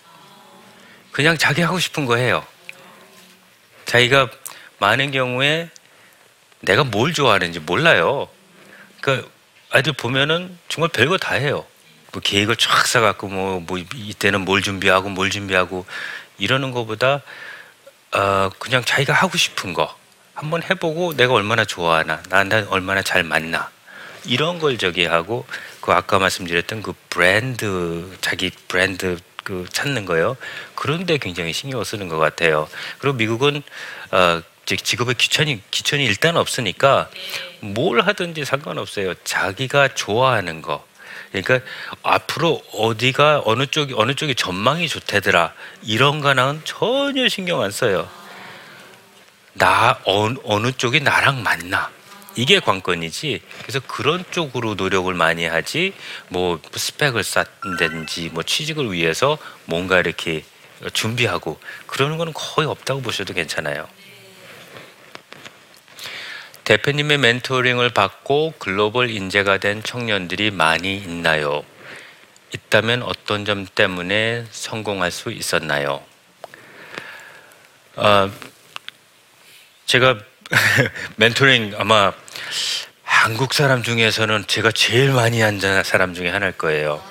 그냥 1.11 1.37
자기 1.37 1.63
하고 1.63 1.81
싶은 1.81 2.07
거 2.07 2.15
해요. 2.15 2.47
자기가 3.87 4.31
많은 4.79 5.11
경우에 5.11 5.71
내가 6.65 6.85
뭘 6.85 7.13
좋아하는지 7.13 7.61
몰라요. 7.61 8.29
그러니까 9.01 9.29
아이들 9.71 9.93
보면은 9.93 10.59
정말 10.69 10.91
별거 10.91 11.19
다 11.19 11.35
해요. 11.35 11.67
뭐 12.13 12.23
계획을 12.23 12.57
쫙 12.57 12.87
써갖고 12.87 13.29
뭐, 13.29 13.61
뭐 13.61 13.79
이때는 13.79 14.43
뭘 14.43 14.63
준비하고 14.63 15.09
뭘 15.09 15.31
준비하고 15.31 15.85
이러는 16.39 16.71
것보다 16.71 17.23
어, 18.13 18.51
그냥 18.59 18.85
자기가 18.85 19.13
하고 19.13 19.37
싶은 19.37 19.73
거 19.75 19.95
한번 20.35 20.63
해보고 20.63 21.17
내가 21.17 21.35
얼마나 21.35 21.65
좋아하나 21.65 22.23
나한테 22.29 22.67
얼마나 22.71 23.03
잘 23.03 23.25
맞나 23.25 23.71
이런 24.25 24.59
걸 24.59 24.79
저기 24.79 25.05
하고 25.07 25.45
그 25.81 25.93
아까 25.93 26.19
말씀드렸던 26.19 26.83
그 26.83 26.95
브랜드 27.11 28.17
자기 28.21 28.51
브랜드 28.69 29.19
그 29.43 29.67
찾는 29.71 30.07
거요 30.07 30.37
그런데 30.75 31.19
굉장히 31.19 31.53
신경을 31.53 31.85
쓰는 31.85 32.09
것 32.09 32.19
같아요. 32.19 32.69
그리고 32.99 33.17
미국은 33.17 33.63
어, 34.13 34.41
즉 34.41 34.54
직업에 34.67 35.15
귀천이 35.15 35.61
귀천이 35.71 36.05
일단 36.05 36.37
없으니까 36.37 37.11
뭘 37.61 38.01
하든지 38.01 38.45
상관없어요. 38.45 39.15
자기가 39.25 39.95
좋아하는 39.95 40.63
거. 40.63 40.85
그러니까 41.31 41.61
앞으로 42.03 42.63
어디가 42.73 43.43
어느 43.45 43.67
쪽이 43.67 43.95
어느 43.97 44.15
쪽이 44.15 44.35
전망이 44.35 44.89
좋대더라 44.89 45.53
이런 45.83 46.21
거는 46.21 46.63
전혀 46.65 47.29
신경 47.29 47.63
안 47.63 47.71
써요. 47.71 48.09
나 49.55 49.99
어느, 50.05 50.39
어느 50.45 50.73
쪽이 50.73 51.01
나랑 51.01 51.43
맞나 51.43 51.91
이게 52.37 52.59
관건이지. 52.59 53.41
그래서 53.63 53.81
그런 53.81 54.25
쪽으로 54.31 54.75
노력을 54.75 55.13
많이 55.15 55.47
하지. 55.47 55.93
뭐 56.29 56.61
스펙을 56.75 57.23
쌓든지 57.23 58.31
뭐 58.33 58.43
취직을 58.43 58.93
위해서 58.93 59.39
뭔가 59.67 60.01
이렇게 60.01 60.45
준비하고 60.93 61.61
그러는 61.87 62.19
거는 62.19 62.33
거의 62.33 62.69
없다고 62.69 63.03
보셔도 63.03 63.35
괜찮아요. 63.35 63.89
대표님의 66.65 67.19
멘토링을 67.19 67.91
받고 67.91 68.55
글로벌 68.59 69.11
인재가 69.11 69.59
된 69.59 69.83
청년들이 69.83 70.51
많이 70.51 70.97
있나요? 70.97 71.63
있다면 72.55 73.03
어떤 73.03 73.45
점 73.45 73.67
때문에 73.67 74.47
성공할 74.51 75.11
수 75.11 75.31
있었나요? 75.31 76.03
어, 77.97 78.31
제가 79.85 80.19
멘토링 81.17 81.75
아마 81.77 82.13
한국 83.03 83.53
사람 83.53 83.83
중에서는 83.83 84.47
제가 84.47 84.73
제일 84.73 85.13
많이 85.13 85.43
한 85.43 85.61
사람 85.83 86.15
중에 86.15 86.31
하나일 86.31 86.53
거예요. 86.53 87.05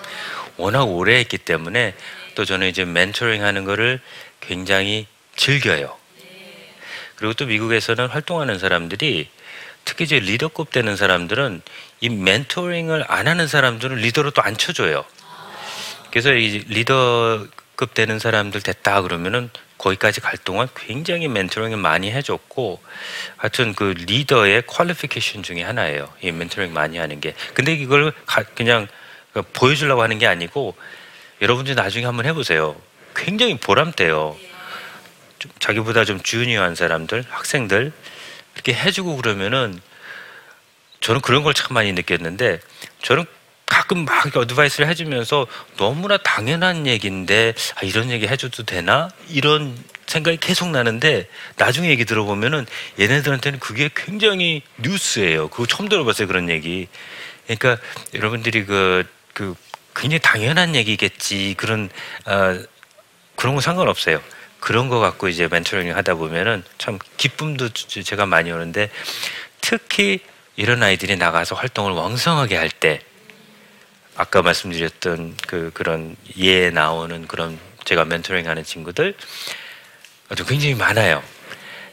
워낙 0.57 0.85
오래 0.85 1.19
했기 1.19 1.37
때문에 1.37 1.93
또 2.33 2.43
저는 2.43 2.69
이제 2.69 2.85
멘토링 2.85 3.43
하는 3.43 3.65
거를 3.65 4.01
굉장히 4.41 5.05
즐겨요. 5.35 5.95
그리고 7.15 7.33
또 7.33 7.45
미국에서는 7.45 8.07
활동하는 8.07 8.57
사람들이 8.57 9.29
특히 9.85 10.05
이제 10.05 10.19
리더급 10.19 10.71
되는 10.71 10.95
사람들은 10.95 11.61
이 12.01 12.09
멘토링을 12.09 13.05
안 13.07 13.27
하는 13.27 13.47
사람들은 13.47 13.97
리더로 13.97 14.31
또 14.31 14.41
안 14.41 14.57
쳐줘요. 14.57 15.05
그래서 16.11 16.33
이 16.33 16.59
리더급 16.67 17.93
되는 17.93 18.19
사람들 18.19 18.61
됐다 18.61 19.01
그러면은 19.01 19.49
거기까지 19.77 20.21
갈 20.21 20.37
동안 20.37 20.67
굉장히 20.75 21.27
멘토링을 21.27 21.77
많이 21.77 22.11
해줬고 22.11 22.81
하여튼 23.35 23.73
그 23.73 23.93
리더의 23.97 24.63
퀄리피케이션 24.67 25.43
중에 25.43 25.63
하나예요. 25.63 26.11
이 26.21 26.31
멘토링 26.31 26.73
많이 26.73 26.97
하는 26.97 27.19
게. 27.19 27.33
근데 27.53 27.73
이걸 27.73 28.13
그냥 28.55 28.87
보여주려고 29.53 30.01
하는 30.01 30.19
게 30.19 30.27
아니고 30.27 30.75
여러분들 31.41 31.75
나중에 31.75 32.05
한번 32.05 32.25
해보세요. 32.25 32.79
굉장히 33.15 33.57
보람돼요. 33.57 34.37
좀 35.39 35.51
자기보다 35.59 36.05
좀 36.05 36.21
주니어한 36.21 36.75
사람들, 36.75 37.25
학생들 37.29 37.91
이렇게 38.55 38.73
해주고 38.73 39.17
그러면은 39.17 39.79
저는 41.01 41.21
그런 41.21 41.43
걸 41.43 41.53
참 41.53 41.73
많이 41.73 41.91
느꼈는데 41.93 42.59
저는 43.01 43.25
가끔 43.65 44.05
막 44.05 44.35
어드바이스를 44.35 44.87
해주면서 44.87 45.47
너무나 45.77 46.17
당연한 46.17 46.85
얘기인데 46.87 47.53
아, 47.75 47.81
이런 47.83 48.09
얘기 48.11 48.27
해줘도 48.27 48.63
되나 48.63 49.09
이런 49.29 49.75
생각이 50.05 50.37
계속 50.37 50.69
나는데 50.69 51.27
나중에 51.57 51.89
얘기 51.89 52.05
들어보면은 52.05 52.65
얘네들한테는 52.99 53.59
그게 53.59 53.89
굉장히 53.95 54.61
뉴스예요. 54.77 55.47
그거 55.47 55.65
처음 55.65 55.89
들어봤어요 55.89 56.27
그런 56.27 56.49
얘기. 56.49 56.87
그러니까 57.47 57.77
여러분들이 58.13 58.65
그, 58.65 59.05
그 59.33 59.55
굉장히 59.95 60.19
당연한 60.19 60.75
얘기겠지 60.75 61.55
그런 61.57 61.89
어, 62.25 62.59
그런 63.35 63.55
거 63.55 63.61
상관없어요. 63.61 64.21
그런 64.63 64.87
거 64.87 64.99
갖고 64.99 65.27
이제 65.27 65.49
멘토링 65.51 65.93
하다 65.93 66.15
보면은 66.15 66.63
참 66.77 66.97
기쁨도 67.17 67.67
제가 67.73 68.25
많이 68.25 68.49
오는데 68.49 68.89
특히 69.59 70.21
이런 70.55 70.81
아이들이 70.81 71.17
나가서 71.17 71.55
활동을 71.55 71.91
왕성하게 71.91 72.55
할 72.55 72.69
때 72.69 73.01
아까 74.15 74.41
말씀드렸던 74.41 75.35
그 75.47 75.71
그런 75.73 76.15
예 76.37 76.69
나오는 76.69 77.27
그런 77.27 77.59
제가 77.83 78.05
멘토링 78.05 78.47
하는 78.47 78.63
친구들 78.63 79.17
아주 80.29 80.45
굉장히 80.45 80.75
많아요. 80.75 81.21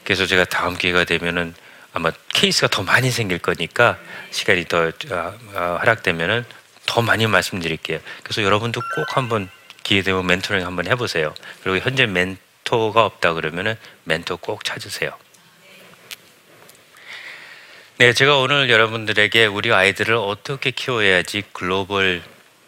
그래서 0.05 0.27
제가 0.27 0.45
다음 0.45 0.79
기회가 0.79 1.03
되면은 1.03 1.55
아마 1.93 2.13
케이스가 2.29 2.69
더 2.69 2.85
많이 2.85 3.11
생길 3.11 3.39
거니까 3.39 3.99
시간이 4.31 4.67
더 4.67 4.93
어, 5.11 5.39
어, 5.55 5.77
활약되면은 5.81 6.45
더 6.87 7.03
많이 7.03 7.27
말씀드릴게요. 7.27 7.99
그래서 8.23 8.45
여러분도 8.45 8.81
꼭 8.95 9.17
한번 9.17 9.51
기회 9.83 10.03
되면 10.03 10.25
멘토링 10.25 10.65
한번 10.65 10.87
해보세요. 10.87 11.35
그리고 11.65 11.85
현재 11.85 12.07
멘 12.07 12.39
멘토가 12.71 13.05
없다 13.05 13.35
그러면은 13.35 13.77
멘토 14.05 14.37
꼭 14.37 14.65
찾으세요. 14.65 15.11
네, 17.99 18.13
제가 18.13 18.39
오늘 18.39 18.71
여러분들에게 18.71 19.47
우리 19.47 19.73
아이들을 19.73 20.15
어떻게 20.15 20.71
키워야지 20.71 21.43
글로벌 21.53 22.23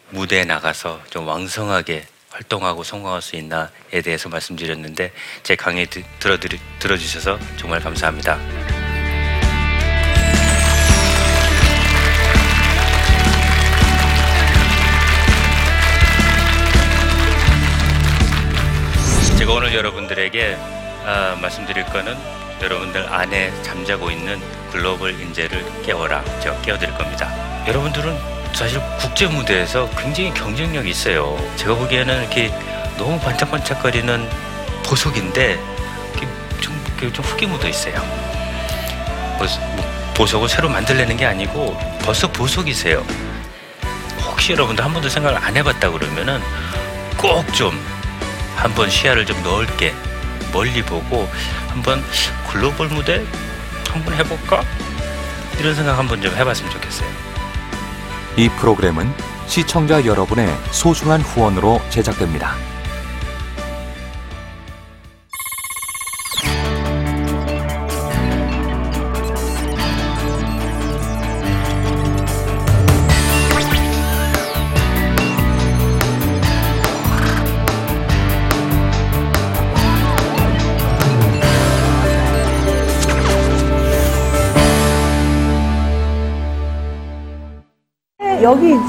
무대에 0.09 0.45
나가서 0.45 1.01
좀 1.09 1.27
왕성하게 1.27 2.05
활동하고 2.29 2.83
성공할 2.83 3.21
수 3.21 3.35
있나에 3.35 4.01
대해서 4.03 4.29
말씀드렸는데 4.29 5.11
제 5.41 5.55
강의 5.55 5.87
들어 6.19 6.37
들어주셔서 6.79 7.39
정말 7.57 7.79
감사합니다. 7.79 8.82
제가 19.43 19.55
오늘 19.55 19.75
여러분들에게 19.75 20.57
아, 21.05 21.37
말씀드릴 21.41 21.83
거는 21.87 22.17
여러분들 22.61 23.13
안에 23.13 23.51
잠자고 23.61 24.09
있는 24.09 24.39
글로벌 24.71 25.19
인재를 25.19 25.65
깨워라. 25.83 26.23
제가 26.39 26.61
깨워드릴 26.61 26.93
겁니다. 26.95 27.29
여러분들은 27.67 28.17
사실 28.53 28.79
국제 29.01 29.27
무대에서 29.27 29.89
굉장히 29.97 30.33
경쟁력이 30.33 30.89
있어요. 30.89 31.37
제가 31.57 31.75
보기에는 31.75 32.21
이렇게 32.21 32.53
너무 32.97 33.19
반짝반짝거리는 33.19 34.29
보석인데 34.85 35.59
좀, 36.61 37.11
좀 37.11 37.25
흙이 37.25 37.45
묻어 37.45 37.67
있어요. 37.67 37.95
뭐, 39.37 40.13
보석을 40.13 40.47
새로 40.47 40.69
만들려는 40.69 41.17
게 41.17 41.25
아니고 41.25 41.77
벌써 42.01 42.31
보석이세요. 42.31 43.05
혹시 44.21 44.53
여러분들 44.53 44.85
한 44.85 44.93
번도 44.93 45.09
생각을 45.09 45.37
안 45.37 45.57
해봤다 45.57 45.91
그러면은 45.91 46.39
꼭 47.17 47.43
좀 47.53 47.92
한번 48.55 48.89
시야를 48.89 49.25
좀 49.25 49.41
넓게 49.43 49.93
멀리 50.51 50.81
보고 50.83 51.27
한번 51.67 52.03
글로벌 52.49 52.87
무대 52.87 53.23
한번 53.89 54.13
해볼까? 54.15 54.63
이런 55.59 55.75
생각 55.75 55.97
한번 55.97 56.21
좀 56.21 56.35
해봤으면 56.35 56.71
좋겠어요. 56.71 57.09
이 58.37 58.49
프로그램은 58.49 59.13
시청자 59.47 60.03
여러분의 60.05 60.47
소중한 60.71 61.21
후원으로 61.21 61.81
제작됩니다. 61.89 62.55